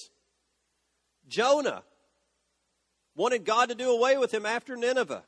Jonah 1.27 1.83
wanted 3.15 3.45
God 3.45 3.69
to 3.69 3.75
do 3.75 3.91
away 3.91 4.17
with 4.17 4.33
him 4.33 4.45
after 4.45 4.75
Nineveh. 4.75 5.23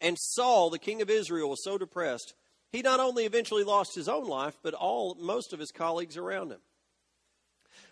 And 0.00 0.16
Saul, 0.18 0.70
the 0.70 0.78
king 0.78 1.02
of 1.02 1.10
Israel, 1.10 1.50
was 1.50 1.62
so 1.62 1.78
depressed 1.78 2.34
he 2.72 2.80
not 2.80 3.00
only 3.00 3.26
eventually 3.26 3.64
lost 3.64 3.94
his 3.94 4.08
own 4.08 4.26
life, 4.26 4.58
but 4.62 4.72
all 4.72 5.14
most 5.20 5.52
of 5.52 5.60
his 5.60 5.70
colleagues 5.70 6.16
around 6.16 6.50
him. 6.50 6.60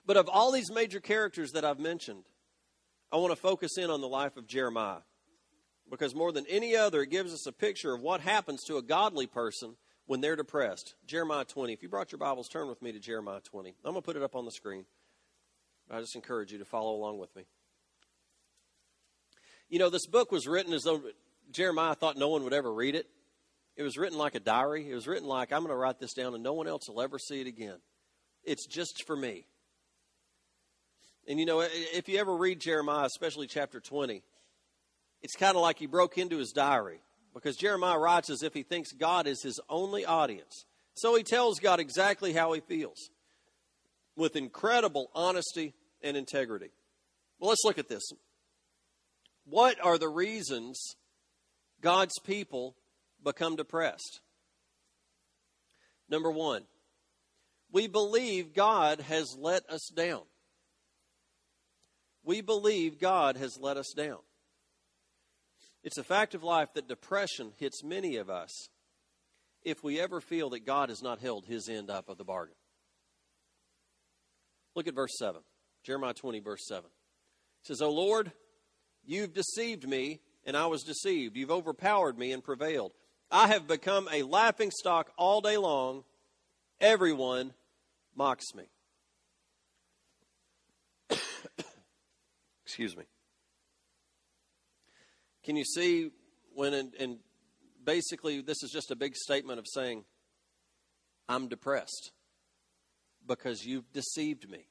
But 0.06 0.16
of 0.16 0.28
all 0.28 0.50
these 0.50 0.72
major 0.72 1.00
characters 1.00 1.52
that 1.52 1.66
I've 1.66 1.78
mentioned, 1.78 2.24
I 3.12 3.16
want 3.16 3.32
to 3.32 3.40
focus 3.40 3.76
in 3.76 3.90
on 3.90 4.00
the 4.00 4.08
life 4.08 4.36
of 4.36 4.46
Jeremiah. 4.46 5.00
Because 5.90 6.14
more 6.14 6.30
than 6.30 6.46
any 6.48 6.76
other, 6.76 7.02
it 7.02 7.10
gives 7.10 7.32
us 7.32 7.46
a 7.46 7.52
picture 7.52 7.92
of 7.92 8.00
what 8.00 8.20
happens 8.20 8.62
to 8.64 8.76
a 8.76 8.82
godly 8.82 9.26
person 9.26 9.74
when 10.06 10.20
they're 10.20 10.36
depressed. 10.36 10.94
Jeremiah 11.06 11.44
20. 11.44 11.72
If 11.72 11.82
you 11.82 11.88
brought 11.88 12.12
your 12.12 12.20
Bibles, 12.20 12.48
turn 12.48 12.68
with 12.68 12.80
me 12.80 12.92
to 12.92 13.00
Jeremiah 13.00 13.40
20. 13.40 13.70
I'm 13.84 13.92
going 13.92 13.96
to 13.96 14.02
put 14.02 14.16
it 14.16 14.22
up 14.22 14.36
on 14.36 14.44
the 14.44 14.52
screen. 14.52 14.84
I 15.90 16.00
just 16.00 16.14
encourage 16.14 16.52
you 16.52 16.58
to 16.58 16.64
follow 16.64 16.94
along 16.94 17.18
with 17.18 17.34
me. 17.34 17.46
You 19.68 19.80
know, 19.80 19.90
this 19.90 20.06
book 20.06 20.30
was 20.30 20.46
written 20.46 20.72
as 20.72 20.84
though 20.84 21.02
Jeremiah 21.50 21.96
thought 21.96 22.16
no 22.16 22.28
one 22.28 22.44
would 22.44 22.52
ever 22.52 22.72
read 22.72 22.94
it. 22.94 23.06
It 23.76 23.82
was 23.82 23.96
written 23.96 24.18
like 24.18 24.36
a 24.36 24.40
diary. 24.40 24.88
It 24.88 24.94
was 24.94 25.08
written 25.08 25.26
like, 25.26 25.52
I'm 25.52 25.60
going 25.60 25.70
to 25.70 25.76
write 25.76 25.98
this 25.98 26.12
down 26.12 26.34
and 26.34 26.42
no 26.42 26.52
one 26.52 26.68
else 26.68 26.88
will 26.88 27.00
ever 27.00 27.18
see 27.18 27.40
it 27.40 27.46
again. 27.48 27.78
It's 28.44 28.66
just 28.66 29.04
for 29.06 29.16
me. 29.16 29.46
And 31.30 31.38
you 31.38 31.46
know, 31.46 31.60
if 31.60 32.08
you 32.08 32.18
ever 32.18 32.36
read 32.36 32.58
Jeremiah, 32.58 33.04
especially 33.04 33.46
chapter 33.46 33.78
20, 33.78 34.20
it's 35.22 35.36
kind 35.36 35.54
of 35.54 35.62
like 35.62 35.78
he 35.78 35.86
broke 35.86 36.18
into 36.18 36.38
his 36.38 36.50
diary 36.50 36.98
because 37.32 37.54
Jeremiah 37.54 38.00
writes 38.00 38.30
as 38.30 38.42
if 38.42 38.52
he 38.52 38.64
thinks 38.64 38.90
God 38.90 39.28
is 39.28 39.40
his 39.40 39.60
only 39.68 40.04
audience. 40.04 40.64
So 40.94 41.14
he 41.14 41.22
tells 41.22 41.60
God 41.60 41.78
exactly 41.78 42.32
how 42.32 42.52
he 42.52 42.60
feels 42.60 43.10
with 44.16 44.34
incredible 44.34 45.08
honesty 45.14 45.72
and 46.02 46.16
integrity. 46.16 46.72
Well, 47.38 47.50
let's 47.50 47.64
look 47.64 47.78
at 47.78 47.88
this. 47.88 48.10
What 49.44 49.76
are 49.84 49.98
the 49.98 50.08
reasons 50.08 50.96
God's 51.80 52.18
people 52.24 52.74
become 53.22 53.54
depressed? 53.54 54.18
Number 56.08 56.32
one, 56.32 56.64
we 57.70 57.86
believe 57.86 58.52
God 58.52 59.02
has 59.02 59.36
let 59.38 59.62
us 59.70 59.92
down. 59.94 60.22
We 62.24 62.40
believe 62.40 63.00
God 63.00 63.36
has 63.36 63.58
let 63.60 63.76
us 63.76 63.92
down. 63.96 64.18
It's 65.82 65.98
a 65.98 66.04
fact 66.04 66.34
of 66.34 66.42
life 66.42 66.68
that 66.74 66.88
depression 66.88 67.52
hits 67.56 67.82
many 67.82 68.16
of 68.16 68.28
us 68.28 68.68
if 69.62 69.82
we 69.82 70.00
ever 70.00 70.20
feel 70.20 70.50
that 70.50 70.66
God 70.66 70.88
has 70.90 71.02
not 71.02 71.20
held 71.20 71.46
his 71.46 71.68
end 71.68 71.90
up 71.90 72.08
of 72.08 72.18
the 72.18 72.24
bargain. 72.24 72.54
Look 74.74 74.86
at 74.86 74.94
verse 74.94 75.16
7. 75.18 75.40
Jeremiah 75.82 76.14
20, 76.14 76.40
verse 76.40 76.66
7. 76.68 76.84
It 76.84 77.66
says, 77.66 77.80
O 77.80 77.90
Lord, 77.90 78.32
you've 79.04 79.32
deceived 79.32 79.88
me, 79.88 80.20
and 80.44 80.56
I 80.56 80.66
was 80.66 80.82
deceived. 80.82 81.36
You've 81.36 81.50
overpowered 81.50 82.18
me 82.18 82.32
and 82.32 82.44
prevailed. 82.44 82.92
I 83.30 83.48
have 83.48 83.66
become 83.66 84.08
a 84.12 84.22
laughing 84.22 84.70
stock 84.70 85.12
all 85.16 85.40
day 85.40 85.56
long. 85.56 86.04
Everyone 86.80 87.52
mocks 88.14 88.54
me. 88.54 88.64
Excuse 92.70 92.96
me. 92.96 93.02
Can 95.42 95.56
you 95.56 95.64
see 95.64 96.12
when, 96.54 96.72
and 96.72 97.18
basically, 97.82 98.42
this 98.42 98.62
is 98.62 98.70
just 98.70 98.92
a 98.92 98.96
big 98.96 99.16
statement 99.16 99.58
of 99.58 99.66
saying, 99.66 100.04
I'm 101.28 101.48
depressed 101.48 102.12
because 103.26 103.64
you've 103.64 103.92
deceived 103.92 104.48
me. 104.48 104.68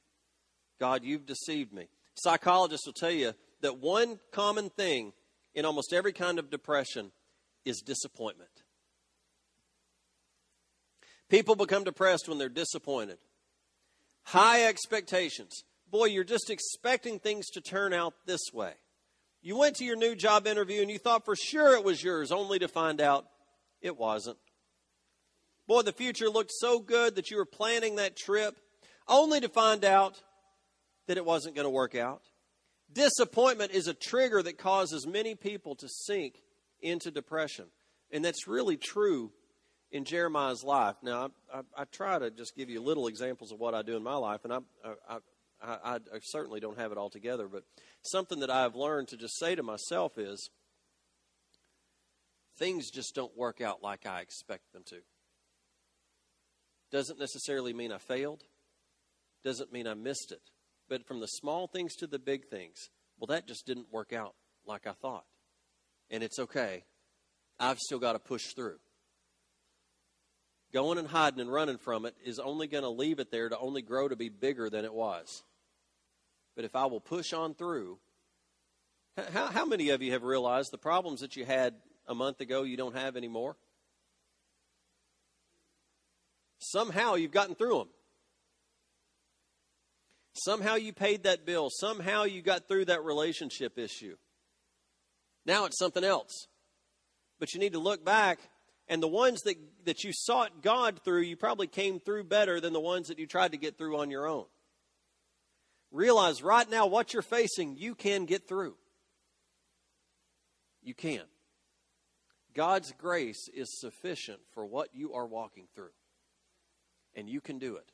God, 0.78 1.04
you've 1.04 1.26
deceived 1.26 1.74
me. 1.74 1.88
Psychologists 2.14 2.86
will 2.86 2.94
tell 2.94 3.10
you 3.10 3.34
that 3.60 3.80
one 3.80 4.18
common 4.32 4.70
thing 4.70 5.12
in 5.54 5.66
almost 5.66 5.92
every 5.92 6.14
kind 6.14 6.38
of 6.38 6.48
depression 6.48 7.12
is 7.66 7.82
disappointment. 7.82 8.62
People 11.28 11.54
become 11.54 11.84
depressed 11.84 12.30
when 12.30 12.38
they're 12.38 12.48
disappointed. 12.48 13.18
High 14.22 14.64
expectations. 14.64 15.64
Boy, 15.90 16.06
you're 16.06 16.24
just 16.24 16.50
expecting 16.50 17.18
things 17.18 17.50
to 17.50 17.60
turn 17.60 17.92
out 17.92 18.14
this 18.26 18.52
way. 18.52 18.74
You 19.42 19.56
went 19.56 19.76
to 19.76 19.84
your 19.84 19.96
new 19.96 20.14
job 20.14 20.46
interview 20.46 20.82
and 20.82 20.90
you 20.90 20.98
thought 20.98 21.24
for 21.24 21.34
sure 21.34 21.74
it 21.74 21.84
was 21.84 22.02
yours, 22.02 22.30
only 22.30 22.58
to 22.58 22.68
find 22.68 23.00
out 23.00 23.26
it 23.80 23.96
wasn't. 23.96 24.36
Boy, 25.66 25.82
the 25.82 25.92
future 25.92 26.28
looked 26.28 26.52
so 26.52 26.78
good 26.78 27.14
that 27.14 27.30
you 27.30 27.36
were 27.36 27.46
planning 27.46 27.96
that 27.96 28.16
trip, 28.16 28.56
only 29.08 29.40
to 29.40 29.48
find 29.48 29.84
out 29.84 30.20
that 31.06 31.16
it 31.16 31.24
wasn't 31.24 31.54
going 31.54 31.64
to 31.64 31.70
work 31.70 31.94
out. 31.94 32.22
Disappointment 32.92 33.72
is 33.72 33.86
a 33.86 33.94
trigger 33.94 34.42
that 34.42 34.58
causes 34.58 35.06
many 35.06 35.34
people 35.34 35.74
to 35.76 35.88
sink 35.88 36.34
into 36.80 37.10
depression. 37.10 37.66
And 38.10 38.24
that's 38.24 38.46
really 38.46 38.76
true 38.76 39.32
in 39.90 40.04
Jeremiah's 40.04 40.62
life. 40.64 40.96
Now, 41.02 41.30
I, 41.52 41.58
I, 41.58 41.62
I, 41.78 41.84
try 41.84 42.18
to 42.18 42.30
just 42.30 42.56
give 42.56 42.68
you 42.68 42.80
little 42.80 43.06
examples 43.06 43.52
of 43.52 43.58
what 43.58 43.74
I 43.74 43.82
do 43.82 43.96
in 43.96 44.02
my 44.02 44.14
life, 44.14 44.40
and 44.44 44.52
I, 44.52 45.18
I, 45.62 45.96
I, 45.96 46.18
certainly 46.22 46.60
don't 46.60 46.78
have 46.78 46.92
it 46.92 46.98
all 46.98 47.10
together, 47.10 47.46
but 47.48 47.64
something 48.02 48.40
that 48.40 48.50
I've 48.50 48.74
learned 48.74 49.08
to 49.08 49.16
just 49.16 49.38
say 49.38 49.54
to 49.54 49.62
myself 49.62 50.16
is 50.16 50.48
things 52.58 52.90
just 52.90 53.14
don't 53.14 53.36
work 53.36 53.60
out 53.60 53.82
like 53.82 54.06
I 54.06 54.20
expect 54.20 54.72
them 54.72 54.82
to. 54.88 54.96
Doesn't 56.90 57.18
necessarily 57.18 57.72
mean 57.72 57.92
I 57.92 57.98
failed, 57.98 58.42
doesn't 59.44 59.72
mean 59.72 59.86
I 59.86 59.94
missed 59.94 60.32
it. 60.32 60.42
But 60.88 61.06
from 61.06 61.20
the 61.20 61.26
small 61.26 61.68
things 61.68 61.94
to 61.96 62.06
the 62.06 62.18
big 62.18 62.48
things, 62.48 62.88
well, 63.18 63.28
that 63.28 63.46
just 63.46 63.66
didn't 63.66 63.92
work 63.92 64.12
out 64.12 64.34
like 64.66 64.86
I 64.86 64.92
thought. 64.92 65.24
And 66.10 66.22
it's 66.22 66.38
okay. 66.38 66.84
I've 67.58 67.78
still 67.78 68.00
got 68.00 68.14
to 68.14 68.18
push 68.18 68.54
through. 68.56 68.78
Going 70.72 70.98
and 70.98 71.08
hiding 71.08 71.40
and 71.40 71.52
running 71.52 71.78
from 71.78 72.06
it 72.06 72.14
is 72.24 72.38
only 72.38 72.66
going 72.66 72.84
to 72.84 72.90
leave 72.90 73.18
it 73.20 73.30
there 73.30 73.48
to 73.48 73.58
only 73.58 73.82
grow 73.82 74.08
to 74.08 74.16
be 74.16 74.28
bigger 74.28 74.70
than 74.70 74.84
it 74.84 74.94
was. 74.94 75.42
But 76.56 76.64
if 76.64 76.74
I 76.74 76.86
will 76.86 77.00
push 77.00 77.32
on 77.32 77.54
through, 77.54 77.98
how, 79.32 79.46
how 79.46 79.64
many 79.64 79.90
of 79.90 80.02
you 80.02 80.12
have 80.12 80.22
realized 80.22 80.70
the 80.72 80.78
problems 80.78 81.20
that 81.20 81.36
you 81.36 81.44
had 81.44 81.74
a 82.06 82.14
month 82.14 82.40
ago 82.40 82.62
you 82.62 82.76
don't 82.76 82.96
have 82.96 83.16
anymore? 83.16 83.56
Somehow 86.58 87.14
you've 87.14 87.30
gotten 87.30 87.54
through 87.54 87.78
them. 87.78 87.88
Somehow 90.34 90.76
you 90.76 90.92
paid 90.92 91.24
that 91.24 91.44
bill. 91.44 91.68
Somehow 91.70 92.24
you 92.24 92.42
got 92.42 92.68
through 92.68 92.86
that 92.86 93.04
relationship 93.04 93.78
issue. 93.78 94.16
Now 95.44 95.64
it's 95.64 95.78
something 95.78 96.04
else. 96.04 96.46
But 97.38 97.54
you 97.54 97.60
need 97.60 97.72
to 97.72 97.78
look 97.78 98.04
back, 98.04 98.38
and 98.86 99.02
the 99.02 99.08
ones 99.08 99.40
that, 99.42 99.56
that 99.86 100.04
you 100.04 100.12
sought 100.12 100.62
God 100.62 101.00
through, 101.04 101.22
you 101.22 101.36
probably 101.36 101.66
came 101.66 101.98
through 101.98 102.24
better 102.24 102.60
than 102.60 102.72
the 102.72 102.80
ones 102.80 103.08
that 103.08 103.18
you 103.18 103.26
tried 103.26 103.52
to 103.52 103.58
get 103.58 103.78
through 103.78 103.98
on 103.98 104.10
your 104.10 104.26
own. 104.26 104.44
Realize 105.90 106.42
right 106.42 106.68
now 106.70 106.86
what 106.86 107.12
you're 107.12 107.22
facing, 107.22 107.76
you 107.76 107.94
can 107.94 108.24
get 108.24 108.46
through. 108.46 108.76
You 110.82 110.94
can. 110.94 111.24
God's 112.54 112.92
grace 112.92 113.48
is 113.54 113.80
sufficient 113.80 114.40
for 114.54 114.64
what 114.66 114.88
you 114.92 115.14
are 115.14 115.26
walking 115.26 115.66
through, 115.74 115.92
and 117.14 117.28
you 117.28 117.40
can 117.40 117.58
do 117.58 117.76
it. 117.76 117.90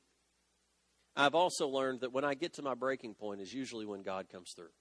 I've 1.15 1.35
also 1.35 1.69
learned 1.69 2.01
that 2.01 2.13
when 2.13 2.25
I 2.25 2.35
get 2.35 2.55
to 2.55 2.63
my 2.63 2.75
breaking 2.75 3.15
point 3.15 3.41
is 3.41 3.53
usually 3.53 3.87
when 3.87 4.03
God 4.03 4.29
comes 4.31 4.53
through. 4.55 4.73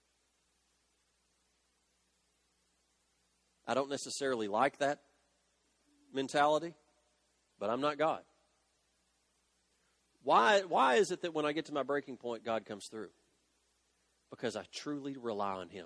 I 3.67 3.73
don't 3.73 3.89
necessarily 3.89 4.47
like 4.47 4.77
that 4.79 4.99
mentality, 6.13 6.75
but 7.59 7.69
I'm 7.69 7.81
not 7.81 7.97
God. 7.97 8.21
Why, 10.25 10.61
why 10.67 10.95
is 10.95 11.11
it 11.11 11.21
that 11.21 11.35
when 11.35 11.45
I 11.45 11.53
get 11.53 11.65
to 11.65 11.73
my 11.73 11.83
breaking 11.83 12.17
point, 12.17 12.43
God 12.43 12.65
comes 12.65 12.87
through? 12.87 13.11
Because 14.31 14.55
I 14.55 14.65
truly 14.73 15.15
rely 15.15 15.53
on 15.53 15.69
Him. 15.69 15.85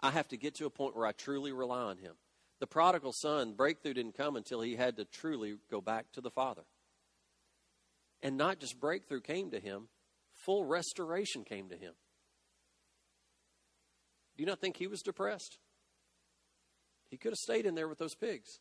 I 0.00 0.10
have 0.10 0.26
to 0.28 0.38
get 0.38 0.54
to 0.56 0.66
a 0.66 0.70
point 0.70 0.96
where 0.96 1.06
I 1.06 1.12
truly 1.12 1.52
rely 1.52 1.82
on 1.82 1.98
Him. 1.98 2.14
The 2.60 2.66
prodigal 2.66 3.12
son, 3.12 3.52
breakthrough 3.52 3.92
didn't 3.92 4.16
come 4.16 4.36
until 4.36 4.62
he 4.62 4.76
had 4.76 4.96
to 4.96 5.04
truly 5.04 5.56
go 5.70 5.82
back 5.82 6.12
to 6.12 6.22
the 6.22 6.30
Father. 6.30 6.62
And 8.22 8.38
not 8.38 8.58
just 8.58 8.80
breakthrough 8.80 9.20
came 9.20 9.50
to 9.50 9.60
him, 9.60 9.88
full 10.32 10.64
restoration 10.64 11.44
came 11.44 11.68
to 11.68 11.76
him. 11.76 11.92
Do 14.36 14.42
you 14.42 14.46
not 14.46 14.60
think 14.60 14.76
he 14.76 14.86
was 14.86 15.02
depressed? 15.02 15.58
He 17.10 17.18
could 17.18 17.32
have 17.32 17.38
stayed 17.38 17.66
in 17.66 17.74
there 17.74 17.88
with 17.88 17.98
those 17.98 18.14
pigs, 18.14 18.60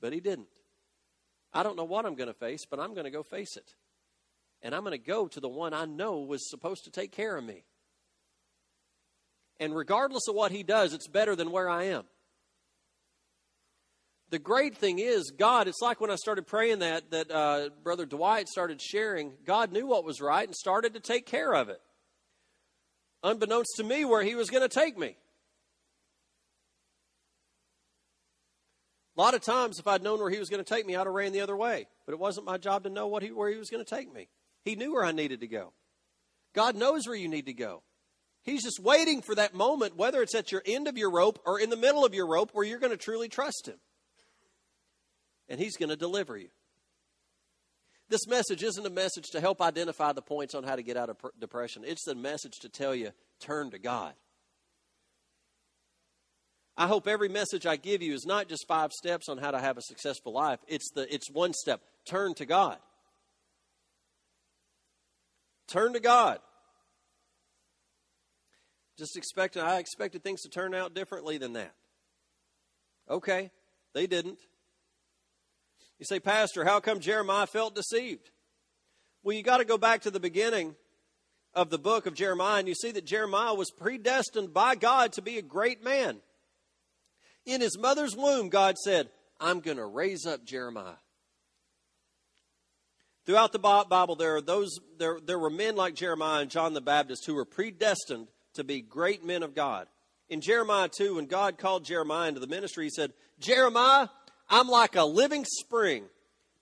but 0.00 0.12
he 0.12 0.18
didn't. 0.20 0.48
I 1.56 1.62
don't 1.62 1.76
know 1.76 1.84
what 1.84 2.04
I'm 2.04 2.16
going 2.16 2.28
to 2.28 2.34
face, 2.34 2.66
but 2.68 2.78
I'm 2.78 2.92
going 2.92 3.06
to 3.06 3.10
go 3.10 3.22
face 3.22 3.56
it. 3.56 3.74
And 4.60 4.74
I'm 4.74 4.82
going 4.82 4.92
to 4.92 4.98
go 4.98 5.26
to 5.26 5.40
the 5.40 5.48
one 5.48 5.72
I 5.72 5.86
know 5.86 6.20
was 6.20 6.50
supposed 6.50 6.84
to 6.84 6.90
take 6.90 7.12
care 7.12 7.34
of 7.34 7.42
me. 7.42 7.64
And 9.58 9.74
regardless 9.74 10.28
of 10.28 10.34
what 10.34 10.52
he 10.52 10.62
does, 10.62 10.92
it's 10.92 11.08
better 11.08 11.34
than 11.34 11.50
where 11.50 11.70
I 11.70 11.84
am. 11.84 12.04
The 14.28 14.38
great 14.38 14.76
thing 14.76 14.98
is, 14.98 15.30
God, 15.30 15.66
it's 15.66 15.80
like 15.80 15.98
when 15.98 16.10
I 16.10 16.16
started 16.16 16.46
praying 16.46 16.80
that, 16.80 17.10
that 17.10 17.30
uh, 17.30 17.70
Brother 17.82 18.04
Dwight 18.04 18.48
started 18.48 18.82
sharing, 18.82 19.32
God 19.46 19.72
knew 19.72 19.86
what 19.86 20.04
was 20.04 20.20
right 20.20 20.46
and 20.46 20.54
started 20.54 20.92
to 20.92 21.00
take 21.00 21.24
care 21.24 21.54
of 21.54 21.70
it. 21.70 21.80
Unbeknownst 23.22 23.76
to 23.76 23.84
me, 23.84 24.04
where 24.04 24.22
he 24.22 24.34
was 24.34 24.50
going 24.50 24.62
to 24.62 24.68
take 24.68 24.98
me. 24.98 25.16
A 29.16 29.20
lot 29.20 29.34
of 29.34 29.40
times, 29.40 29.78
if 29.78 29.86
I'd 29.86 30.02
known 30.02 30.18
where 30.18 30.30
he 30.30 30.38
was 30.38 30.50
going 30.50 30.62
to 30.62 30.74
take 30.74 30.86
me, 30.86 30.94
I'd 30.94 31.06
have 31.06 31.14
ran 31.14 31.32
the 31.32 31.40
other 31.40 31.56
way. 31.56 31.86
But 32.04 32.12
it 32.12 32.18
wasn't 32.18 32.46
my 32.46 32.58
job 32.58 32.84
to 32.84 32.90
know 32.90 33.06
what 33.06 33.22
he, 33.22 33.30
where 33.30 33.50
he 33.50 33.56
was 33.56 33.70
going 33.70 33.84
to 33.84 33.88
take 33.88 34.12
me. 34.12 34.28
He 34.64 34.76
knew 34.76 34.92
where 34.92 35.04
I 35.04 35.12
needed 35.12 35.40
to 35.40 35.46
go. 35.46 35.72
God 36.54 36.76
knows 36.76 37.06
where 37.06 37.16
you 37.16 37.28
need 37.28 37.46
to 37.46 37.54
go. 37.54 37.82
He's 38.42 38.62
just 38.62 38.78
waiting 38.78 39.22
for 39.22 39.34
that 39.34 39.54
moment, 39.54 39.96
whether 39.96 40.22
it's 40.22 40.34
at 40.34 40.52
your 40.52 40.62
end 40.66 40.86
of 40.86 40.98
your 40.98 41.10
rope 41.10 41.40
or 41.46 41.58
in 41.58 41.70
the 41.70 41.76
middle 41.76 42.04
of 42.04 42.14
your 42.14 42.26
rope, 42.26 42.50
where 42.52 42.64
you're 42.64 42.78
going 42.78 42.92
to 42.92 42.96
truly 42.96 43.28
trust 43.28 43.66
him. 43.66 43.76
And 45.48 45.58
he's 45.58 45.76
going 45.76 45.88
to 45.88 45.96
deliver 45.96 46.36
you. 46.36 46.48
This 48.08 48.26
message 48.28 48.62
isn't 48.62 48.86
a 48.86 48.90
message 48.90 49.30
to 49.32 49.40
help 49.40 49.60
identify 49.60 50.12
the 50.12 50.22
points 50.22 50.54
on 50.54 50.62
how 50.62 50.76
to 50.76 50.82
get 50.82 50.96
out 50.96 51.10
of 51.10 51.16
depression. 51.40 51.82
It's 51.84 52.06
a 52.06 52.14
message 52.14 52.58
to 52.60 52.68
tell 52.68 52.94
you 52.94 53.10
turn 53.40 53.70
to 53.72 53.78
God. 53.78 54.14
I 56.78 56.86
hope 56.86 57.08
every 57.08 57.28
message 57.28 57.64
I 57.64 57.76
give 57.76 58.02
you 58.02 58.12
is 58.12 58.26
not 58.26 58.48
just 58.48 58.68
five 58.68 58.92
steps 58.92 59.28
on 59.28 59.38
how 59.38 59.50
to 59.50 59.58
have 59.58 59.78
a 59.78 59.82
successful 59.82 60.32
life. 60.32 60.60
It's 60.68 60.90
the 60.90 61.12
it's 61.12 61.30
one 61.30 61.54
step. 61.54 61.80
Turn 62.04 62.34
to 62.34 62.44
God. 62.44 62.78
Turn 65.68 65.94
to 65.94 66.00
God. 66.00 66.38
Just 68.98 69.16
expecting 69.16 69.62
I 69.62 69.78
expected 69.78 70.22
things 70.22 70.42
to 70.42 70.48
turn 70.48 70.74
out 70.74 70.94
differently 70.94 71.38
than 71.38 71.54
that. 71.54 71.74
Okay, 73.08 73.50
they 73.94 74.06
didn't. 74.06 74.38
You 75.98 76.04
say, 76.04 76.20
Pastor, 76.20 76.64
how 76.64 76.80
come 76.80 77.00
Jeremiah 77.00 77.46
felt 77.46 77.74
deceived? 77.74 78.30
Well, 79.22 79.36
you 79.36 79.42
got 79.42 79.58
to 79.58 79.64
go 79.64 79.78
back 79.78 80.02
to 80.02 80.10
the 80.10 80.20
beginning 80.20 80.76
of 81.54 81.70
the 81.70 81.78
book 81.78 82.04
of 82.04 82.14
Jeremiah, 82.14 82.58
and 82.58 82.68
you 82.68 82.74
see 82.74 82.90
that 82.92 83.06
Jeremiah 83.06 83.54
was 83.54 83.70
predestined 83.70 84.52
by 84.52 84.74
God 84.74 85.12
to 85.14 85.22
be 85.22 85.38
a 85.38 85.42
great 85.42 85.82
man. 85.82 86.20
In 87.46 87.60
his 87.60 87.78
mother's 87.78 88.16
womb, 88.16 88.48
God 88.48 88.76
said, 88.76 89.08
I'm 89.40 89.60
going 89.60 89.76
to 89.76 89.86
raise 89.86 90.26
up 90.26 90.44
Jeremiah. 90.44 90.96
Throughout 93.24 93.52
the 93.52 93.58
Bible, 93.58 94.16
there 94.16 94.36
are 94.36 94.40
those 94.40 94.78
there, 94.98 95.18
there 95.24 95.38
were 95.38 95.50
men 95.50 95.74
like 95.74 95.94
Jeremiah 95.94 96.42
and 96.42 96.50
John 96.50 96.74
the 96.74 96.80
Baptist 96.80 97.26
who 97.26 97.34
were 97.34 97.44
predestined 97.44 98.28
to 98.54 98.64
be 98.64 98.80
great 98.80 99.24
men 99.24 99.42
of 99.42 99.54
God. 99.54 99.88
In 100.28 100.40
Jeremiah 100.40 100.88
2, 100.88 101.16
when 101.16 101.26
God 101.26 101.58
called 101.58 101.84
Jeremiah 101.84 102.28
into 102.28 102.40
the 102.40 102.46
ministry, 102.46 102.84
he 102.84 102.90
said, 102.90 103.12
Jeremiah, 103.38 104.08
I'm 104.48 104.68
like 104.68 104.96
a 104.96 105.04
living 105.04 105.44
spring. 105.44 106.04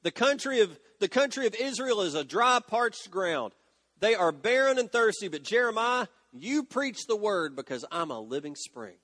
The 0.02 0.10
country 0.10 0.60
of 0.60 0.78
the 1.00 1.08
country 1.08 1.46
of 1.46 1.54
Israel 1.54 2.00
is 2.00 2.14
a 2.14 2.24
dry, 2.24 2.60
parched 2.66 3.10
ground. 3.10 3.52
They 4.00 4.14
are 4.14 4.32
barren 4.32 4.78
and 4.78 4.90
thirsty, 4.90 5.28
but 5.28 5.42
Jeremiah, 5.42 6.06
you 6.32 6.64
preach 6.64 7.06
the 7.06 7.16
word 7.16 7.56
because 7.56 7.84
I'm 7.90 8.10
a 8.10 8.20
living 8.20 8.54
spring. 8.54 8.96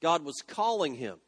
God 0.00 0.24
was 0.24 0.42
calling 0.46 0.94
him. 0.94 1.18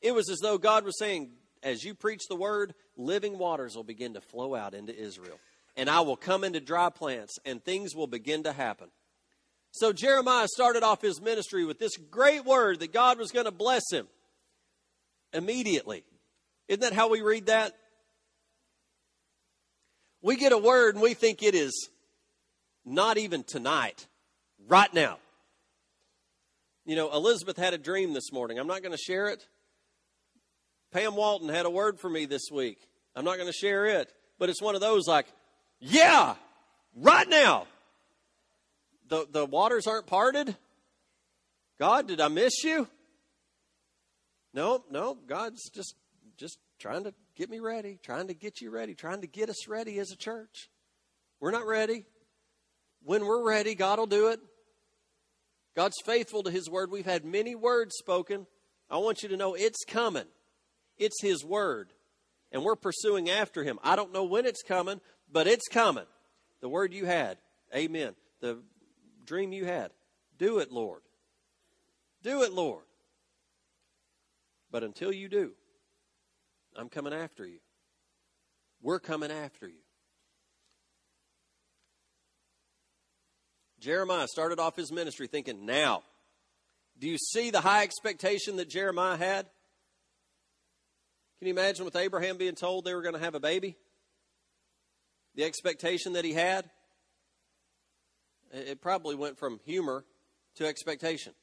It 0.00 0.14
was 0.14 0.28
as 0.28 0.38
though 0.40 0.58
God 0.58 0.84
was 0.84 0.98
saying, 0.98 1.30
As 1.62 1.84
you 1.84 1.94
preach 1.94 2.22
the 2.28 2.36
word, 2.36 2.74
living 2.96 3.38
waters 3.38 3.74
will 3.74 3.84
begin 3.84 4.14
to 4.14 4.20
flow 4.20 4.54
out 4.54 4.74
into 4.74 4.96
Israel. 4.96 5.38
And 5.76 5.90
I 5.90 6.00
will 6.00 6.16
come 6.16 6.44
into 6.44 6.60
dry 6.60 6.90
plants, 6.90 7.36
and 7.44 7.64
things 7.64 7.94
will 7.94 8.06
begin 8.06 8.44
to 8.44 8.52
happen. 8.52 8.88
So 9.72 9.92
Jeremiah 9.92 10.46
started 10.46 10.84
off 10.84 11.02
his 11.02 11.20
ministry 11.20 11.64
with 11.64 11.80
this 11.80 11.96
great 11.96 12.44
word 12.44 12.78
that 12.80 12.92
God 12.92 13.18
was 13.18 13.32
going 13.32 13.46
to 13.46 13.50
bless 13.50 13.82
him 13.90 14.06
immediately. 15.32 16.04
Isn't 16.68 16.80
that 16.80 16.92
how 16.92 17.08
we 17.08 17.22
read 17.22 17.46
that? 17.46 17.72
We 20.22 20.36
get 20.36 20.52
a 20.52 20.58
word 20.58 20.94
and 20.94 21.02
we 21.02 21.14
think 21.14 21.42
it 21.42 21.56
is 21.56 21.90
not 22.84 23.18
even 23.18 23.42
tonight, 23.42 24.06
right 24.68 24.92
now. 24.94 25.18
You 26.84 26.96
know, 26.96 27.12
Elizabeth 27.12 27.56
had 27.56 27.72
a 27.72 27.78
dream 27.78 28.12
this 28.12 28.30
morning. 28.32 28.58
I'm 28.58 28.66
not 28.66 28.82
going 28.82 28.92
to 28.92 29.02
share 29.02 29.28
it. 29.28 29.46
Pam 30.92 31.16
Walton 31.16 31.48
had 31.48 31.66
a 31.66 31.70
word 31.70 31.98
for 31.98 32.10
me 32.10 32.26
this 32.26 32.50
week. 32.52 32.78
I'm 33.16 33.24
not 33.24 33.36
going 33.36 33.48
to 33.48 33.52
share 33.52 33.86
it, 33.86 34.12
but 34.38 34.48
it's 34.48 34.60
one 34.60 34.74
of 34.74 34.80
those 34.80 35.06
like, 35.06 35.26
yeah, 35.80 36.34
right 36.94 37.28
now. 37.28 37.66
The, 39.08 39.26
the 39.30 39.44
waters 39.44 39.86
aren't 39.86 40.06
parted. 40.06 40.56
God, 41.78 42.08
did 42.08 42.20
I 42.20 42.28
miss 42.28 42.62
you? 42.64 42.88
No, 44.52 44.84
no, 44.90 45.18
God's 45.26 45.68
just 45.70 45.94
just 46.36 46.58
trying 46.78 47.04
to 47.04 47.14
get 47.36 47.50
me 47.50 47.60
ready, 47.60 47.98
trying 48.02 48.28
to 48.28 48.34
get 48.34 48.60
you 48.60 48.70
ready, 48.70 48.94
trying 48.94 49.20
to 49.20 49.26
get 49.26 49.48
us 49.48 49.68
ready 49.68 49.98
as 49.98 50.10
a 50.10 50.16
church. 50.16 50.68
We're 51.40 51.50
not 51.50 51.66
ready. 51.66 52.04
When 53.02 53.26
we're 53.26 53.44
ready, 53.44 53.74
God 53.74 53.98
will 53.98 54.06
do 54.06 54.28
it. 54.28 54.40
God's 55.74 56.00
faithful 56.04 56.42
to 56.44 56.50
His 56.50 56.70
word. 56.70 56.90
We've 56.90 57.04
had 57.04 57.24
many 57.24 57.54
words 57.54 57.96
spoken. 57.96 58.46
I 58.90 58.98
want 58.98 59.22
you 59.22 59.28
to 59.30 59.36
know 59.36 59.54
it's 59.54 59.84
coming. 59.84 60.26
It's 60.98 61.20
His 61.20 61.44
Word. 61.44 61.92
And 62.52 62.62
we're 62.62 62.76
pursuing 62.76 63.28
after 63.28 63.64
Him. 63.64 63.78
I 63.82 63.96
don't 63.96 64.12
know 64.12 64.24
when 64.24 64.46
it's 64.46 64.62
coming, 64.62 65.00
but 65.30 65.46
it's 65.46 65.66
coming. 65.68 66.06
The 66.60 66.68
word 66.68 66.92
you 66.92 67.04
had, 67.04 67.38
amen. 67.74 68.14
The 68.40 68.62
dream 69.26 69.52
you 69.52 69.64
had, 69.64 69.90
do 70.38 70.58
it, 70.58 70.70
Lord. 70.70 71.02
Do 72.22 72.42
it, 72.42 72.52
Lord. 72.52 72.84
But 74.70 74.84
until 74.84 75.12
you 75.12 75.28
do, 75.28 75.52
I'm 76.76 76.88
coming 76.88 77.12
after 77.12 77.46
you. 77.46 77.58
We're 78.80 79.00
coming 79.00 79.30
after 79.30 79.66
you. 79.66 79.82
Jeremiah 83.84 84.26
started 84.26 84.58
off 84.58 84.76
his 84.76 84.90
ministry 84.90 85.26
thinking, 85.26 85.66
now. 85.66 86.02
Do 86.98 87.06
you 87.06 87.18
see 87.18 87.50
the 87.50 87.60
high 87.60 87.82
expectation 87.82 88.56
that 88.56 88.70
Jeremiah 88.70 89.18
had? 89.18 89.46
Can 91.38 91.48
you 91.48 91.52
imagine 91.52 91.84
with 91.84 91.94
Abraham 91.94 92.38
being 92.38 92.54
told 92.54 92.86
they 92.86 92.94
were 92.94 93.02
going 93.02 93.14
to 93.14 93.20
have 93.20 93.34
a 93.34 93.40
baby? 93.40 93.76
The 95.34 95.44
expectation 95.44 96.14
that 96.14 96.24
he 96.24 96.32
had? 96.32 96.70
It 98.52 98.80
probably 98.80 99.16
went 99.16 99.38
from 99.38 99.60
humor 99.66 100.06
to 100.54 100.66
expectation. 100.66 101.34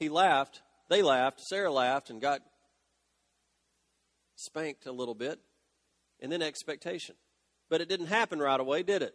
He 0.00 0.08
laughed, 0.08 0.62
they 0.88 1.02
laughed, 1.02 1.40
Sarah 1.40 1.70
laughed, 1.70 2.10
and 2.10 2.20
got 2.20 2.40
spanked 4.34 4.86
a 4.86 4.92
little 4.92 5.14
bit, 5.14 5.38
and 6.18 6.32
then 6.32 6.42
expectation. 6.42 7.14
But 7.68 7.80
it 7.80 7.88
didn't 7.88 8.06
happen 8.06 8.40
right 8.40 8.58
away, 8.58 8.82
did 8.82 9.02
it? 9.02 9.14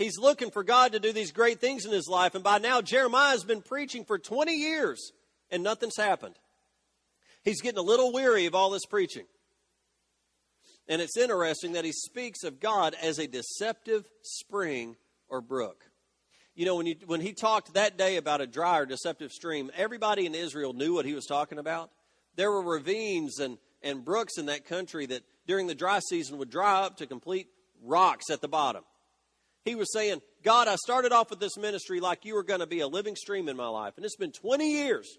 He's 0.00 0.18
looking 0.18 0.50
for 0.50 0.64
God 0.64 0.92
to 0.92 0.98
do 0.98 1.12
these 1.12 1.30
great 1.30 1.60
things 1.60 1.84
in 1.84 1.92
his 1.92 2.08
life, 2.08 2.34
and 2.34 2.42
by 2.42 2.56
now 2.56 2.80
Jeremiah 2.80 3.32
has 3.32 3.44
been 3.44 3.60
preaching 3.60 4.06
for 4.06 4.18
20 4.18 4.50
years, 4.50 5.12
and 5.50 5.62
nothing's 5.62 5.98
happened. 5.98 6.36
He's 7.44 7.60
getting 7.60 7.78
a 7.78 7.82
little 7.82 8.10
weary 8.10 8.46
of 8.46 8.54
all 8.54 8.70
this 8.70 8.86
preaching. 8.86 9.26
And 10.88 11.02
it's 11.02 11.18
interesting 11.18 11.72
that 11.72 11.84
he 11.84 11.92
speaks 11.92 12.44
of 12.44 12.60
God 12.60 12.96
as 13.02 13.18
a 13.18 13.26
deceptive 13.26 14.06
spring 14.22 14.96
or 15.28 15.42
brook. 15.42 15.84
You 16.54 16.64
know, 16.64 16.76
when, 16.76 16.86
you, 16.86 16.94
when 17.04 17.20
he 17.20 17.34
talked 17.34 17.74
that 17.74 17.98
day 17.98 18.16
about 18.16 18.40
a 18.40 18.46
dry 18.46 18.78
or 18.78 18.86
deceptive 18.86 19.32
stream, 19.32 19.70
everybody 19.76 20.24
in 20.24 20.34
Israel 20.34 20.72
knew 20.72 20.94
what 20.94 21.04
he 21.04 21.12
was 21.12 21.26
talking 21.26 21.58
about. 21.58 21.90
There 22.36 22.50
were 22.50 22.62
ravines 22.62 23.38
and, 23.38 23.58
and 23.82 24.02
brooks 24.02 24.38
in 24.38 24.46
that 24.46 24.64
country 24.64 25.04
that 25.06 25.24
during 25.46 25.66
the 25.66 25.74
dry 25.74 25.98
season 25.98 26.38
would 26.38 26.50
dry 26.50 26.84
up 26.84 26.96
to 26.96 27.06
complete 27.06 27.48
rocks 27.82 28.30
at 28.30 28.40
the 28.40 28.48
bottom. 28.48 28.82
He 29.64 29.74
was 29.74 29.92
saying, 29.92 30.22
God, 30.42 30.68
I 30.68 30.76
started 30.76 31.12
off 31.12 31.30
with 31.30 31.40
this 31.40 31.56
ministry 31.56 32.00
like 32.00 32.24
you 32.24 32.34
were 32.34 32.42
going 32.42 32.60
to 32.60 32.66
be 32.66 32.80
a 32.80 32.88
living 32.88 33.16
stream 33.16 33.48
in 33.48 33.56
my 33.56 33.68
life, 33.68 33.94
and 33.96 34.04
it's 34.04 34.16
been 34.16 34.32
20 34.32 34.70
years. 34.70 35.18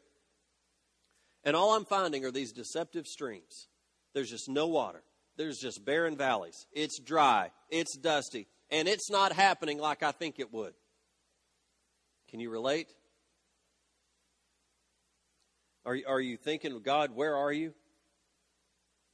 And 1.44 1.56
all 1.56 1.76
I'm 1.76 1.86
finding 1.86 2.26
are 2.26 2.32
these 2.32 2.52
deceptive 2.52 3.06
streams. 3.06 3.68
There's 4.14 4.30
just 4.30 4.50
no 4.50 4.68
water. 4.68 5.04
There's 5.38 5.58
just 5.58 5.86
barren 5.86 6.18
valleys. 6.18 6.68
It's 6.72 7.00
dry. 7.00 7.52
It's 7.70 7.98
dusty. 7.98 8.48
And 8.70 8.88
it's 8.88 9.10
not 9.10 9.34
happening 9.34 9.80
like 9.80 10.04
I 10.04 10.12
think 10.12 10.40
it 10.40 10.54
would. 10.54 10.74
Can 12.30 12.40
you 12.40 12.50
relate? 12.50 12.88
Are, 15.86 15.98
are 16.08 16.22
you 16.22 16.38
thinking, 16.38 16.80
God, 16.84 17.12
where 17.16 17.36
are 17.36 17.52
you? 17.52 17.74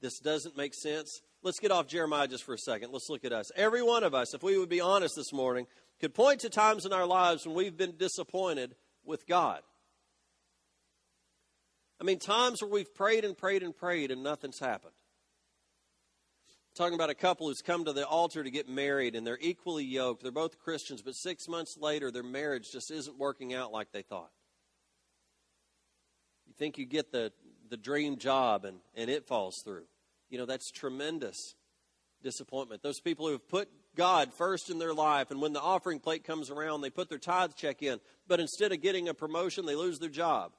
This 0.01 0.19
doesn't 0.19 0.57
make 0.57 0.73
sense. 0.75 1.21
Let's 1.47 1.61
get 1.61 1.71
off 1.71 1.87
Jeremiah 1.87 2.27
just 2.27 2.43
for 2.43 2.55
a 2.55 2.57
second. 2.57 2.91
Let's 2.91 3.09
look 3.09 3.23
at 3.23 3.31
us. 3.31 3.53
Every 3.55 3.81
one 3.81 4.03
of 4.03 4.13
us, 4.13 4.33
if 4.33 4.43
we 4.43 4.57
would 4.57 4.67
be 4.67 4.81
honest 4.81 5.15
this 5.15 5.31
morning, 5.31 5.65
could 6.01 6.13
point 6.13 6.41
to 6.41 6.49
times 6.49 6.85
in 6.85 6.91
our 6.91 7.05
lives 7.05 7.45
when 7.45 7.55
we've 7.55 7.77
been 7.77 7.95
disappointed 7.95 8.75
with 9.05 9.25
God. 9.25 9.61
I 12.01 12.03
mean, 12.03 12.19
times 12.19 12.61
where 12.61 12.69
we've 12.69 12.93
prayed 12.93 13.23
and 13.23 13.37
prayed 13.37 13.63
and 13.63 13.73
prayed 13.73 14.11
and 14.11 14.23
nothing's 14.23 14.59
happened. 14.59 14.91
I'm 16.49 16.75
talking 16.75 16.95
about 16.95 17.11
a 17.11 17.15
couple 17.15 17.47
who's 17.47 17.61
come 17.61 17.85
to 17.85 17.93
the 17.93 18.05
altar 18.05 18.43
to 18.43 18.51
get 18.51 18.67
married 18.67 19.15
and 19.15 19.25
they're 19.25 19.39
equally 19.39 19.85
yoked. 19.85 20.23
They're 20.23 20.33
both 20.33 20.59
Christians, 20.59 21.01
but 21.01 21.15
six 21.15 21.47
months 21.47 21.77
later, 21.79 22.11
their 22.11 22.23
marriage 22.23 22.73
just 22.73 22.91
isn't 22.91 23.17
working 23.17 23.53
out 23.53 23.71
like 23.71 23.93
they 23.93 24.01
thought. 24.01 24.31
You 26.45 26.53
think 26.59 26.77
you 26.77 26.85
get 26.85 27.13
the, 27.13 27.31
the 27.69 27.77
dream 27.77 28.17
job 28.17 28.65
and, 28.65 28.79
and 28.95 29.09
it 29.09 29.25
falls 29.25 29.61
through. 29.63 29.85
You 30.29 30.37
know, 30.37 30.45
that's 30.45 30.71
tremendous 30.71 31.55
disappointment. 32.23 32.83
Those 32.83 32.99
people 32.99 33.25
who 33.27 33.33
have 33.33 33.47
put 33.47 33.69
God 33.95 34.33
first 34.33 34.69
in 34.69 34.79
their 34.79 34.93
life, 34.93 35.31
and 35.31 35.41
when 35.41 35.53
the 35.53 35.61
offering 35.61 35.99
plate 35.99 36.23
comes 36.23 36.49
around, 36.49 36.81
they 36.81 36.89
put 36.89 37.09
their 37.09 37.17
tithe 37.17 37.55
check 37.55 37.81
in, 37.81 37.99
but 38.27 38.39
instead 38.39 38.71
of 38.71 38.81
getting 38.81 39.07
a 39.07 39.13
promotion, 39.13 39.65
they 39.65 39.75
lose 39.75 39.99
their 39.99 40.09
job. 40.09 40.51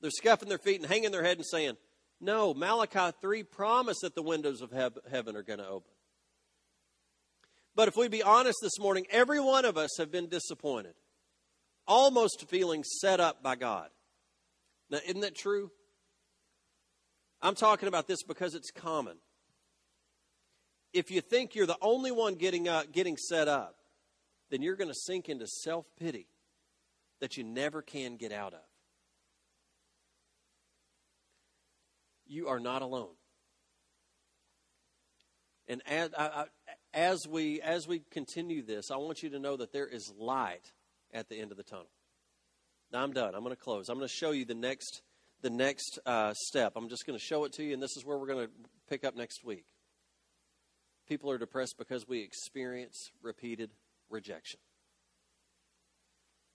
They're 0.00 0.10
scuffing 0.10 0.48
their 0.48 0.58
feet 0.58 0.80
and 0.80 0.90
hanging 0.90 1.10
their 1.10 1.22
head 1.22 1.38
and 1.38 1.46
saying, 1.46 1.76
No, 2.20 2.52
Malachi 2.52 3.16
3 3.20 3.42
promised 3.44 4.00
that 4.02 4.14
the 4.14 4.22
windows 4.22 4.60
of 4.60 4.72
heaven 4.72 5.36
are 5.36 5.42
going 5.42 5.58
to 5.58 5.68
open. 5.68 5.92
But 7.74 7.88
if 7.88 7.96
we 7.96 8.08
be 8.08 8.22
honest 8.22 8.58
this 8.62 8.78
morning, 8.78 9.06
every 9.10 9.40
one 9.40 9.64
of 9.64 9.76
us 9.76 9.90
have 9.98 10.10
been 10.10 10.28
disappointed, 10.28 10.94
almost 11.86 12.46
feeling 12.48 12.84
set 12.84 13.20
up 13.20 13.42
by 13.42 13.54
God. 13.54 13.88
Now, 14.90 14.98
isn't 15.06 15.20
that 15.20 15.34
true? 15.34 15.70
I'm 17.42 17.54
talking 17.54 17.88
about 17.88 18.06
this 18.06 18.22
because 18.22 18.54
it's 18.54 18.70
common. 18.70 19.18
If 20.92 21.10
you 21.10 21.20
think 21.20 21.54
you're 21.54 21.66
the 21.66 21.76
only 21.82 22.10
one 22.10 22.34
getting, 22.34 22.68
up, 22.68 22.92
getting 22.92 23.16
set 23.16 23.48
up, 23.48 23.76
then 24.50 24.62
you're 24.62 24.76
going 24.76 24.88
to 24.88 24.94
sink 24.94 25.28
into 25.28 25.46
self 25.46 25.86
pity 25.98 26.28
that 27.20 27.36
you 27.36 27.44
never 27.44 27.82
can 27.82 28.16
get 28.16 28.32
out 28.32 28.54
of. 28.54 28.60
you 32.28 32.48
are 32.48 32.60
not 32.60 32.82
alone. 32.82 33.14
And 35.68 35.82
as, 35.86 36.10
I, 36.16 36.44
as, 36.94 37.26
we, 37.26 37.60
as 37.60 37.88
we 37.88 38.02
continue 38.10 38.64
this, 38.64 38.90
I 38.90 38.96
want 38.96 39.22
you 39.22 39.30
to 39.30 39.38
know 39.38 39.56
that 39.56 39.72
there 39.72 39.86
is 39.86 40.12
light 40.16 40.72
at 41.12 41.28
the 41.28 41.40
end 41.40 41.50
of 41.50 41.56
the 41.56 41.64
tunnel. 41.64 41.90
Now 42.92 43.02
I'm 43.02 43.12
done. 43.12 43.34
I'm 43.34 43.42
going 43.42 43.54
to 43.54 43.60
close. 43.60 43.88
I'm 43.88 43.96
going 43.96 44.08
to 44.08 44.14
show 44.14 44.30
you 44.30 44.44
the 44.44 44.54
next, 44.54 45.02
the 45.42 45.50
next 45.50 45.98
uh, 46.06 46.32
step. 46.34 46.72
I'm 46.76 46.88
just 46.88 47.06
going 47.06 47.18
to 47.18 47.24
show 47.24 47.44
it 47.44 47.52
to 47.54 47.64
you, 47.64 47.74
and 47.74 47.82
this 47.82 47.96
is 47.96 48.04
where 48.04 48.18
we're 48.18 48.26
going 48.26 48.46
to 48.46 48.52
pick 48.88 49.04
up 49.04 49.16
next 49.16 49.44
week. 49.44 49.64
People 51.08 51.30
are 51.30 51.38
depressed 51.38 51.76
because 51.78 52.08
we 52.08 52.20
experience 52.20 53.10
repeated 53.22 53.70
rejection. 54.10 54.58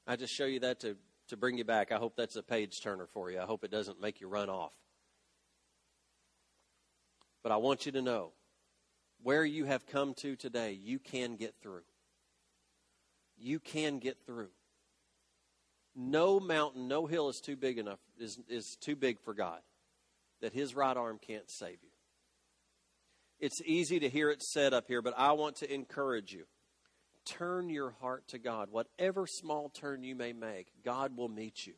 I 0.07 0.15
just 0.15 0.33
show 0.33 0.45
you 0.45 0.59
that 0.61 0.79
to, 0.81 0.97
to 1.29 1.37
bring 1.37 1.57
you 1.57 1.63
back. 1.63 1.91
I 1.91 1.97
hope 1.97 2.15
that's 2.17 2.35
a 2.35 2.43
page 2.43 2.81
turner 2.81 3.07
for 3.13 3.31
you. 3.31 3.39
I 3.39 3.45
hope 3.45 3.63
it 3.63 3.71
doesn't 3.71 4.01
make 4.01 4.19
you 4.19 4.27
run 4.27 4.49
off. 4.49 4.73
But 7.43 7.51
I 7.51 7.57
want 7.57 7.85
you 7.85 7.91
to 7.93 8.01
know 8.01 8.33
where 9.23 9.45
you 9.45 9.65
have 9.65 9.85
come 9.87 10.13
to 10.15 10.35
today, 10.35 10.73
you 10.73 10.99
can 10.99 11.35
get 11.35 11.55
through. 11.61 11.83
You 13.37 13.59
can 13.59 13.99
get 13.99 14.17
through. 14.25 14.49
No 15.95 16.39
mountain, 16.39 16.87
no 16.87 17.05
hill 17.05 17.29
is 17.29 17.41
too 17.41 17.55
big 17.55 17.77
enough, 17.77 17.99
is, 18.17 18.39
is 18.47 18.77
too 18.79 18.95
big 18.95 19.19
for 19.19 19.33
God 19.33 19.59
that 20.41 20.53
his 20.53 20.75
right 20.75 20.95
arm 20.97 21.19
can't 21.25 21.49
save 21.49 21.77
you. 21.81 21.89
It's 23.39 23.61
easy 23.65 23.99
to 23.99 24.09
hear 24.09 24.29
it 24.29 24.41
said 24.41 24.73
up 24.73 24.87
here, 24.87 25.01
but 25.01 25.15
I 25.17 25.31
want 25.31 25.57
to 25.57 25.73
encourage 25.73 26.31
you. 26.31 26.45
Turn 27.25 27.69
your 27.69 27.91
heart 28.01 28.27
to 28.29 28.39
God. 28.39 28.69
Whatever 28.71 29.27
small 29.27 29.69
turn 29.69 30.03
you 30.03 30.15
may 30.15 30.33
make, 30.33 30.67
God 30.83 31.17
will 31.17 31.29
meet 31.29 31.65
you. 31.65 31.73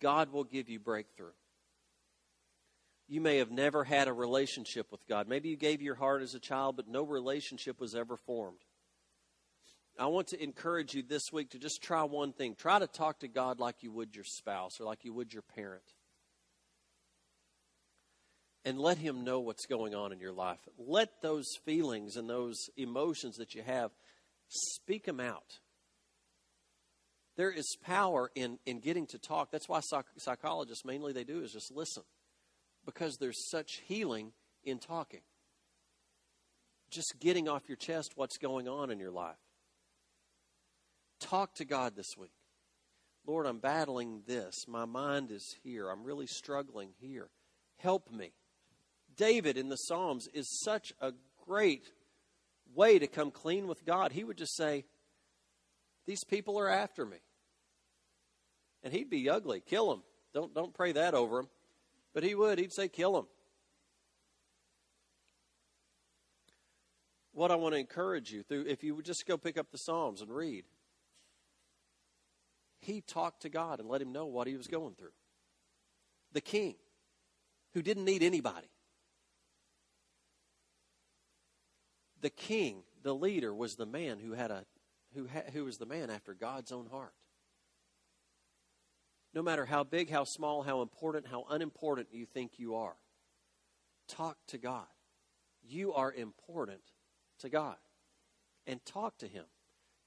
God 0.00 0.32
will 0.32 0.44
give 0.44 0.68
you 0.68 0.78
breakthrough. 0.78 1.32
You 3.08 3.20
may 3.20 3.38
have 3.38 3.50
never 3.50 3.84
had 3.84 4.06
a 4.06 4.12
relationship 4.12 4.92
with 4.92 5.06
God. 5.08 5.28
Maybe 5.28 5.48
you 5.48 5.56
gave 5.56 5.80
your 5.80 5.94
heart 5.94 6.22
as 6.22 6.34
a 6.34 6.38
child, 6.38 6.76
but 6.76 6.88
no 6.88 7.02
relationship 7.02 7.80
was 7.80 7.94
ever 7.94 8.16
formed. 8.16 8.58
I 9.98 10.06
want 10.06 10.28
to 10.28 10.42
encourage 10.42 10.94
you 10.94 11.02
this 11.02 11.32
week 11.32 11.50
to 11.50 11.58
just 11.58 11.82
try 11.82 12.04
one 12.04 12.32
thing. 12.32 12.54
Try 12.54 12.78
to 12.78 12.86
talk 12.86 13.20
to 13.20 13.28
God 13.28 13.58
like 13.58 13.82
you 13.82 13.90
would 13.90 14.14
your 14.14 14.24
spouse 14.24 14.80
or 14.80 14.84
like 14.84 15.04
you 15.04 15.12
would 15.12 15.32
your 15.32 15.42
parent. 15.42 15.82
And 18.64 18.78
let 18.78 18.98
Him 18.98 19.24
know 19.24 19.40
what's 19.40 19.66
going 19.66 19.94
on 19.94 20.12
in 20.12 20.20
your 20.20 20.32
life. 20.32 20.60
Let 20.78 21.20
those 21.20 21.46
feelings 21.64 22.16
and 22.16 22.30
those 22.30 22.56
emotions 22.76 23.36
that 23.36 23.54
you 23.54 23.62
have, 23.62 23.90
speak 24.48 25.04
them 25.04 25.18
out. 25.18 25.58
There 27.36 27.50
is 27.50 27.76
power 27.82 28.30
in, 28.34 28.58
in 28.66 28.80
getting 28.80 29.06
to 29.08 29.18
talk. 29.18 29.50
That's 29.50 29.68
why 29.68 29.80
psych- 29.80 30.06
psychologists 30.18 30.84
mainly 30.84 31.12
they 31.12 31.24
do 31.24 31.40
is 31.42 31.52
just 31.52 31.72
listen 31.74 32.02
because 32.84 33.16
there's 33.16 33.48
such 33.50 33.80
healing 33.86 34.32
in 34.64 34.78
talking. 34.78 35.20
Just 36.90 37.14
getting 37.20 37.48
off 37.48 37.68
your 37.68 37.76
chest 37.76 38.12
what's 38.16 38.38
going 38.38 38.68
on 38.68 38.90
in 38.90 38.98
your 38.98 39.10
life. 39.10 39.36
Talk 41.20 41.54
to 41.56 41.64
God 41.64 41.96
this 41.96 42.16
week. 42.16 42.32
Lord, 43.26 43.46
I'm 43.46 43.58
battling 43.58 44.22
this. 44.26 44.66
My 44.66 44.84
mind 44.84 45.30
is 45.30 45.56
here. 45.62 45.90
I'm 45.90 46.04
really 46.04 46.26
struggling 46.26 46.90
here. 47.00 47.28
Help 47.78 48.10
me. 48.10 48.32
David 49.16 49.56
in 49.56 49.68
the 49.68 49.76
Psalms 49.76 50.28
is 50.32 50.60
such 50.62 50.92
a 51.00 51.12
great 51.46 51.92
way 52.74 52.98
to 52.98 53.06
come 53.06 53.30
clean 53.30 53.66
with 53.66 53.84
God. 53.84 54.12
He 54.12 54.24
would 54.24 54.38
just 54.38 54.56
say, 54.56 54.84
These 56.06 56.24
people 56.24 56.58
are 56.58 56.68
after 56.68 57.04
me. 57.04 57.18
And 58.82 58.92
he'd 58.92 59.10
be 59.10 59.28
ugly. 59.28 59.60
Kill 59.60 59.90
them. 59.90 60.02
Don't, 60.32 60.54
don't 60.54 60.74
pray 60.74 60.92
that 60.92 61.14
over 61.14 61.36
them. 61.36 61.48
But 62.14 62.22
he 62.22 62.34
would. 62.34 62.58
He'd 62.58 62.72
say, 62.72 62.88
kill 62.88 63.18
him. 63.18 63.26
What 67.32 67.50
I 67.50 67.56
want 67.56 67.74
to 67.74 67.78
encourage 67.78 68.32
you 68.32 68.42
through, 68.42 68.66
if 68.66 68.82
you 68.82 68.94
would 68.94 69.04
just 69.04 69.26
go 69.26 69.36
pick 69.36 69.58
up 69.58 69.70
the 69.70 69.78
Psalms 69.78 70.22
and 70.22 70.30
read, 70.34 70.64
he 72.88 73.02
talked 73.02 73.42
to 73.42 73.50
God 73.50 73.80
and 73.80 73.88
let 73.88 74.00
him 74.00 74.12
know 74.12 74.24
what 74.24 74.46
he 74.46 74.56
was 74.56 74.66
going 74.66 74.94
through. 74.94 75.12
The 76.32 76.40
king, 76.40 76.74
who 77.74 77.82
didn't 77.82 78.06
need 78.06 78.22
anybody. 78.22 78.70
The 82.22 82.30
king, 82.30 82.82
the 83.02 83.14
leader, 83.14 83.54
was 83.54 83.76
the 83.76 83.86
man 83.86 84.18
who 84.18 84.32
had 84.32 84.50
a 84.50 84.64
who, 85.14 85.26
ha- 85.26 85.50
who 85.52 85.64
was 85.64 85.78
the 85.78 85.86
man 85.86 86.10
after 86.10 86.34
God's 86.34 86.72
own 86.72 86.86
heart. 86.86 87.12
No 89.34 89.42
matter 89.42 89.66
how 89.66 89.84
big, 89.84 90.10
how 90.10 90.24
small, 90.24 90.62
how 90.62 90.82
important, 90.82 91.26
how 91.26 91.44
unimportant 91.50 92.08
you 92.10 92.24
think 92.24 92.58
you 92.58 92.74
are, 92.74 92.96
talk 94.08 94.38
to 94.48 94.58
God. 94.58 94.86
You 95.62 95.92
are 95.92 96.12
important 96.12 96.80
to 97.40 97.48
God. 97.48 97.76
And 98.66 98.84
talk 98.84 99.18
to 99.18 99.28
Him. 99.28 99.44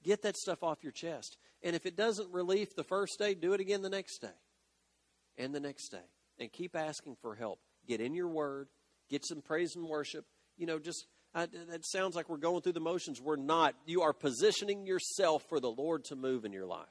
Get 0.04 0.24
that 0.24 0.38
stuff 0.38 0.64
off 0.64 0.84
your 0.84 0.92
chest. 0.92 1.38
And 1.64 1.76
if 1.76 1.86
it 1.86 1.96
doesn't 1.96 2.32
relief 2.32 2.76
the 2.76 2.84
first 2.84 3.20
day, 3.20 3.34
do 3.34 3.54
it 3.54 3.62
again 3.62 3.82
the 3.82 3.90
next 3.90 4.20
day 4.20 4.28
and 5.38 5.54
the 5.54 5.60
next 5.60 5.90
day. 5.90 6.06
And 6.40 6.52
keep 6.52 6.76
asking 6.76 7.18
for 7.22 7.36
help. 7.36 7.60
Get 7.88 8.02
in 8.02 8.14
your 8.14 8.28
word, 8.28 8.68
get 9.10 9.26
some 9.26 9.42
praise 9.42 9.76
and 9.76 9.88
worship. 9.88 10.26
You 10.58 10.66
know, 10.66 10.80
just 10.80 11.06
that 11.34 11.86
sounds 11.86 12.16
like 12.16 12.30
we're 12.30 12.38
going 12.38 12.62
through 12.62 12.74
the 12.74 12.80
motions. 12.80 13.22
We're 13.22 13.36
not. 13.36 13.76
You 13.86 14.02
are 14.02 14.14
positioning 14.14 14.86
yourself 14.86 15.44
for 15.50 15.60
the 15.60 15.72
Lord 15.72 16.06
to 16.06 16.16
move 16.16 16.46
in 16.46 16.52
your 16.52 16.66
life. 16.66 16.88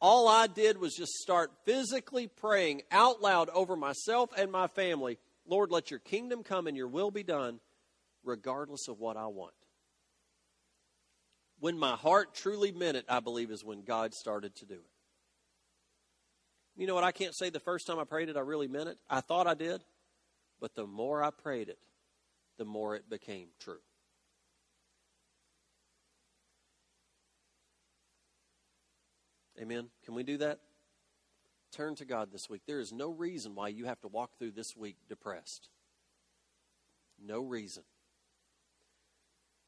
All 0.00 0.28
I 0.28 0.46
did 0.46 0.78
was 0.78 0.94
just 0.94 1.12
start 1.12 1.50
physically 1.64 2.26
praying 2.26 2.82
out 2.90 3.22
loud 3.22 3.48
over 3.50 3.74
myself 3.74 4.30
and 4.36 4.52
my 4.52 4.66
family 4.66 5.18
Lord, 5.46 5.70
let 5.70 5.90
your 5.90 6.00
kingdom 6.00 6.42
come 6.42 6.66
and 6.66 6.76
your 6.76 6.88
will 6.88 7.10
be 7.10 7.22
done, 7.22 7.60
regardless 8.24 8.88
of 8.88 8.98
what 8.98 9.16
I 9.16 9.26
want. 9.26 9.52
When 11.64 11.78
my 11.78 11.96
heart 11.96 12.34
truly 12.34 12.72
meant 12.72 12.98
it, 12.98 13.06
I 13.08 13.20
believe, 13.20 13.50
is 13.50 13.64
when 13.64 13.84
God 13.84 14.12
started 14.12 14.54
to 14.56 14.66
do 14.66 14.74
it. 14.74 14.90
You 16.76 16.86
know 16.86 16.94
what? 16.94 17.04
I 17.04 17.10
can't 17.10 17.34
say 17.34 17.48
the 17.48 17.58
first 17.58 17.86
time 17.86 17.98
I 17.98 18.04
prayed 18.04 18.28
it, 18.28 18.36
I 18.36 18.40
really 18.40 18.68
meant 18.68 18.90
it. 18.90 18.98
I 19.08 19.22
thought 19.22 19.46
I 19.46 19.54
did. 19.54 19.82
But 20.60 20.74
the 20.74 20.86
more 20.86 21.24
I 21.24 21.30
prayed 21.30 21.70
it, 21.70 21.78
the 22.58 22.66
more 22.66 22.96
it 22.96 23.08
became 23.08 23.46
true. 23.58 23.78
Amen. 29.58 29.86
Can 30.04 30.14
we 30.14 30.22
do 30.22 30.36
that? 30.36 30.58
Turn 31.72 31.94
to 31.94 32.04
God 32.04 32.30
this 32.30 32.50
week. 32.50 32.60
There 32.66 32.80
is 32.80 32.92
no 32.92 33.08
reason 33.10 33.54
why 33.54 33.68
you 33.68 33.86
have 33.86 34.02
to 34.02 34.08
walk 34.08 34.36
through 34.38 34.50
this 34.50 34.76
week 34.76 34.96
depressed. 35.08 35.70
No 37.18 37.40
reason. 37.40 37.84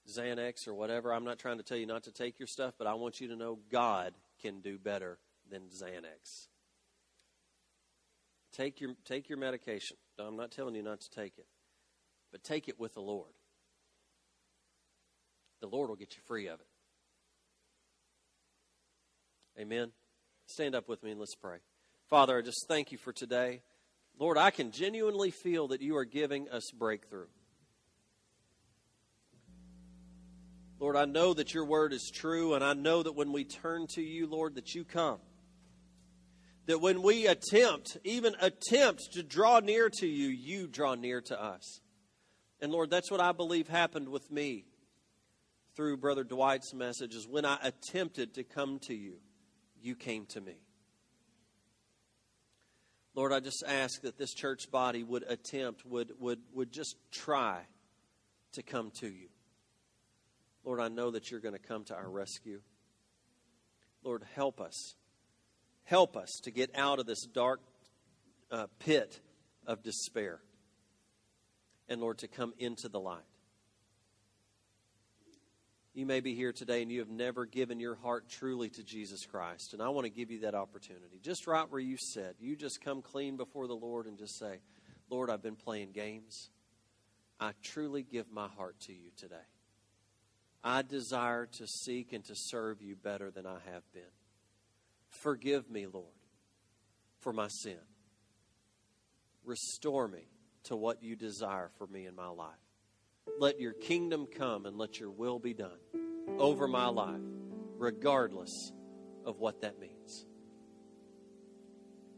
Xanax 0.08 0.68
or 0.68 0.74
whatever. 0.74 1.12
I'm 1.12 1.24
not 1.24 1.38
trying 1.38 1.58
to 1.58 1.62
tell 1.62 1.76
you 1.76 1.86
not 1.86 2.04
to 2.04 2.12
take 2.12 2.38
your 2.38 2.46
stuff, 2.46 2.74
but 2.78 2.86
I 2.86 2.94
want 2.94 3.20
you 3.20 3.28
to 3.28 3.36
know 3.36 3.58
God 3.70 4.14
can 4.40 4.60
do 4.60 4.78
better 4.78 5.18
than 5.50 5.62
Xanax. 5.62 6.48
Take 8.52 8.80
your, 8.80 8.92
take 9.04 9.28
your 9.28 9.38
medication. 9.38 9.96
I'm 10.18 10.36
not 10.36 10.50
telling 10.50 10.74
you 10.74 10.82
not 10.82 11.00
to 11.00 11.10
take 11.10 11.34
it, 11.38 11.46
but 12.32 12.42
take 12.42 12.68
it 12.68 12.80
with 12.80 12.94
the 12.94 13.00
Lord. 13.00 13.32
The 15.60 15.66
Lord 15.66 15.88
will 15.88 15.96
get 15.96 16.14
you 16.16 16.22
free 16.26 16.48
of 16.48 16.60
it. 16.60 16.66
Amen. 19.60 19.92
Stand 20.46 20.74
up 20.74 20.88
with 20.88 21.02
me 21.02 21.10
and 21.10 21.20
let's 21.20 21.34
pray. 21.34 21.58
Father, 22.08 22.38
I 22.38 22.42
just 22.42 22.66
thank 22.68 22.92
you 22.92 22.98
for 22.98 23.12
today. 23.12 23.62
Lord, 24.18 24.38
I 24.38 24.50
can 24.50 24.70
genuinely 24.70 25.30
feel 25.30 25.68
that 25.68 25.82
you 25.82 25.96
are 25.96 26.04
giving 26.04 26.48
us 26.48 26.70
breakthrough. 26.70 27.26
Lord, 30.86 30.94
I 30.94 31.04
know 31.04 31.34
that 31.34 31.52
your 31.52 31.64
word 31.64 31.92
is 31.92 32.12
true, 32.14 32.54
and 32.54 32.62
I 32.62 32.72
know 32.72 33.02
that 33.02 33.16
when 33.16 33.32
we 33.32 33.42
turn 33.42 33.88
to 33.94 34.00
you, 34.00 34.28
Lord, 34.28 34.54
that 34.54 34.72
you 34.72 34.84
come. 34.84 35.18
That 36.66 36.80
when 36.80 37.02
we 37.02 37.26
attempt, 37.26 37.98
even 38.04 38.36
attempt 38.40 39.14
to 39.14 39.24
draw 39.24 39.58
near 39.58 39.90
to 39.98 40.06
you, 40.06 40.28
you 40.28 40.68
draw 40.68 40.94
near 40.94 41.20
to 41.22 41.42
us. 41.42 41.80
And 42.60 42.70
Lord, 42.70 42.88
that's 42.88 43.10
what 43.10 43.18
I 43.18 43.32
believe 43.32 43.66
happened 43.66 44.08
with 44.08 44.30
me 44.30 44.64
through 45.74 45.96
Brother 45.96 46.22
Dwight's 46.22 46.72
message 46.72 47.16
is 47.16 47.26
when 47.26 47.44
I 47.44 47.58
attempted 47.64 48.34
to 48.34 48.44
come 48.44 48.78
to 48.86 48.94
you, 48.94 49.14
you 49.82 49.96
came 49.96 50.24
to 50.26 50.40
me. 50.40 50.54
Lord, 53.16 53.32
I 53.32 53.40
just 53.40 53.64
ask 53.66 54.02
that 54.02 54.18
this 54.18 54.34
church 54.34 54.70
body 54.70 55.02
would 55.02 55.24
attempt, 55.24 55.84
would, 55.84 56.12
would, 56.20 56.42
would 56.54 56.70
just 56.70 56.94
try 57.10 57.62
to 58.52 58.62
come 58.62 58.92
to 59.00 59.08
you. 59.08 59.26
Lord, 60.66 60.80
I 60.80 60.88
know 60.88 61.12
that 61.12 61.30
you're 61.30 61.40
going 61.40 61.54
to 61.54 61.60
come 61.60 61.84
to 61.84 61.94
our 61.94 62.10
rescue. 62.10 62.60
Lord, 64.02 64.24
help 64.34 64.60
us. 64.60 64.96
Help 65.84 66.16
us 66.16 66.40
to 66.42 66.50
get 66.50 66.70
out 66.74 66.98
of 66.98 67.06
this 67.06 67.24
dark 67.24 67.60
uh, 68.50 68.66
pit 68.80 69.20
of 69.64 69.84
despair. 69.84 70.40
And 71.88 72.00
Lord, 72.00 72.18
to 72.18 72.28
come 72.28 72.52
into 72.58 72.88
the 72.88 72.98
light. 72.98 73.22
You 75.94 76.04
may 76.04 76.18
be 76.18 76.34
here 76.34 76.52
today 76.52 76.82
and 76.82 76.90
you 76.90 76.98
have 76.98 77.08
never 77.08 77.46
given 77.46 77.78
your 77.78 77.94
heart 77.94 78.28
truly 78.28 78.68
to 78.70 78.82
Jesus 78.82 79.24
Christ. 79.24 79.72
And 79.72 79.80
I 79.80 79.88
want 79.90 80.04
to 80.04 80.10
give 80.10 80.32
you 80.32 80.40
that 80.40 80.56
opportunity. 80.56 81.20
Just 81.22 81.46
right 81.46 81.70
where 81.70 81.80
you 81.80 81.96
sit, 81.96 82.36
you 82.40 82.56
just 82.56 82.84
come 82.84 83.02
clean 83.02 83.36
before 83.36 83.68
the 83.68 83.76
Lord 83.76 84.06
and 84.06 84.18
just 84.18 84.36
say, 84.36 84.58
Lord, 85.08 85.30
I've 85.30 85.42
been 85.42 85.56
playing 85.56 85.92
games. 85.92 86.50
I 87.38 87.52
truly 87.62 88.02
give 88.02 88.32
my 88.32 88.48
heart 88.48 88.80
to 88.80 88.92
you 88.92 89.10
today. 89.16 89.36
I 90.66 90.82
desire 90.82 91.46
to 91.46 91.66
seek 91.68 92.12
and 92.12 92.24
to 92.24 92.34
serve 92.34 92.82
you 92.82 92.96
better 92.96 93.30
than 93.30 93.46
I 93.46 93.58
have 93.72 93.84
been. 93.94 94.02
Forgive 95.22 95.70
me, 95.70 95.86
Lord, 95.86 96.06
for 97.20 97.32
my 97.32 97.46
sin. 97.46 97.78
Restore 99.44 100.08
me 100.08 100.26
to 100.64 100.74
what 100.74 101.04
you 101.04 101.14
desire 101.14 101.70
for 101.78 101.86
me 101.86 102.06
in 102.06 102.16
my 102.16 102.26
life. 102.26 102.50
Let 103.38 103.60
your 103.60 103.74
kingdom 103.74 104.26
come 104.26 104.66
and 104.66 104.76
let 104.76 104.98
your 104.98 105.12
will 105.12 105.38
be 105.38 105.54
done 105.54 105.78
over 106.36 106.66
my 106.66 106.88
life, 106.88 107.22
regardless 107.78 108.72
of 109.24 109.38
what 109.38 109.60
that 109.60 109.78
means. 109.78 110.26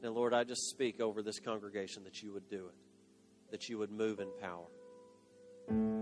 Now, 0.03 0.09
Lord, 0.09 0.33
I 0.33 0.45
just 0.45 0.71
speak 0.71 1.03
over 1.03 1.23
this 1.23 1.39
congregation 1.39 2.03
that 2.05 2.23
you 2.23 2.33
would 2.33 2.49
do 2.49 2.69
it, 2.69 3.51
that 3.51 3.69
you 3.69 3.77
would 3.77 3.91
move 3.91 4.21
in 4.21 4.29
power. 4.41 5.98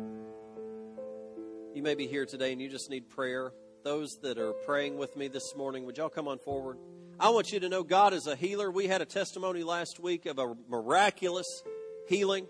You 1.76 1.82
may 1.82 1.94
be 1.94 2.06
here 2.06 2.24
today 2.24 2.52
and 2.52 2.60
you 2.60 2.70
just 2.70 2.88
need 2.88 3.10
prayer. 3.10 3.52
Those 3.84 4.16
that 4.22 4.38
are 4.38 4.54
praying 4.64 4.96
with 4.96 5.14
me 5.14 5.28
this 5.28 5.54
morning, 5.54 5.84
would 5.84 5.98
y'all 5.98 6.08
come 6.08 6.26
on 6.26 6.38
forward? 6.38 6.78
I 7.20 7.28
want 7.28 7.52
you 7.52 7.60
to 7.60 7.68
know 7.68 7.82
God 7.82 8.14
is 8.14 8.26
a 8.26 8.34
healer. 8.34 8.70
We 8.70 8.86
had 8.86 9.02
a 9.02 9.04
testimony 9.04 9.62
last 9.62 10.00
week 10.00 10.24
of 10.24 10.38
a 10.38 10.54
miraculous 10.70 11.44
healing. 12.08 12.46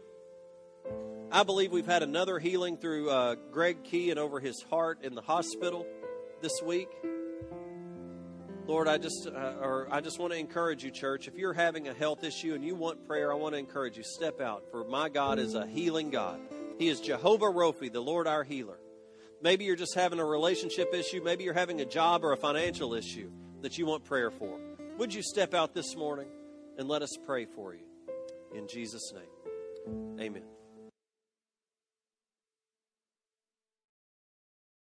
I 1.32 1.42
believe 1.42 1.72
we've 1.72 1.84
had 1.84 2.04
another 2.04 2.38
healing 2.38 2.76
through 2.76 3.10
uh, 3.10 3.34
Greg 3.50 3.82
Key 3.82 4.12
and 4.12 4.20
over 4.20 4.38
his 4.38 4.62
heart 4.70 5.02
in 5.02 5.16
the 5.16 5.22
hospital 5.22 5.84
this 6.40 6.62
week. 6.64 6.90
Lord, 8.68 8.86
I 8.86 8.96
just 8.96 9.26
uh, 9.26 9.54
or 9.60 9.88
I 9.90 10.02
just 10.02 10.20
want 10.20 10.34
to 10.34 10.38
encourage 10.38 10.84
you, 10.84 10.92
church. 10.92 11.26
If 11.26 11.34
you're 11.34 11.52
having 11.52 11.88
a 11.88 11.94
health 11.94 12.22
issue 12.22 12.54
and 12.54 12.64
you 12.64 12.76
want 12.76 13.08
prayer, 13.08 13.32
I 13.32 13.34
want 13.34 13.54
to 13.54 13.58
encourage 13.58 13.96
you. 13.96 14.04
Step 14.04 14.40
out, 14.40 14.70
for 14.70 14.84
my 14.84 15.08
God 15.08 15.40
is 15.40 15.54
a 15.56 15.66
healing 15.66 16.10
God. 16.10 16.38
He 16.78 16.86
is 16.86 17.00
Jehovah 17.00 17.46
Rophi, 17.46 17.92
the 17.92 18.00
Lord 18.00 18.28
our 18.28 18.44
healer. 18.44 18.78
Maybe 19.46 19.64
you're 19.64 19.76
just 19.76 19.94
having 19.94 20.18
a 20.18 20.24
relationship 20.24 20.92
issue. 20.92 21.22
Maybe 21.22 21.44
you're 21.44 21.54
having 21.54 21.80
a 21.80 21.84
job 21.84 22.24
or 22.24 22.32
a 22.32 22.36
financial 22.36 22.94
issue 22.94 23.30
that 23.62 23.78
you 23.78 23.86
want 23.86 24.02
prayer 24.02 24.32
for. 24.32 24.58
Would 24.98 25.14
you 25.14 25.22
step 25.22 25.54
out 25.54 25.72
this 25.72 25.94
morning 25.94 26.26
and 26.76 26.88
let 26.88 27.02
us 27.02 27.16
pray 27.24 27.44
for 27.44 27.72
you? 27.72 27.86
In 28.52 28.66
Jesus' 28.66 29.12
name, 29.14 30.18
amen. 30.18 30.55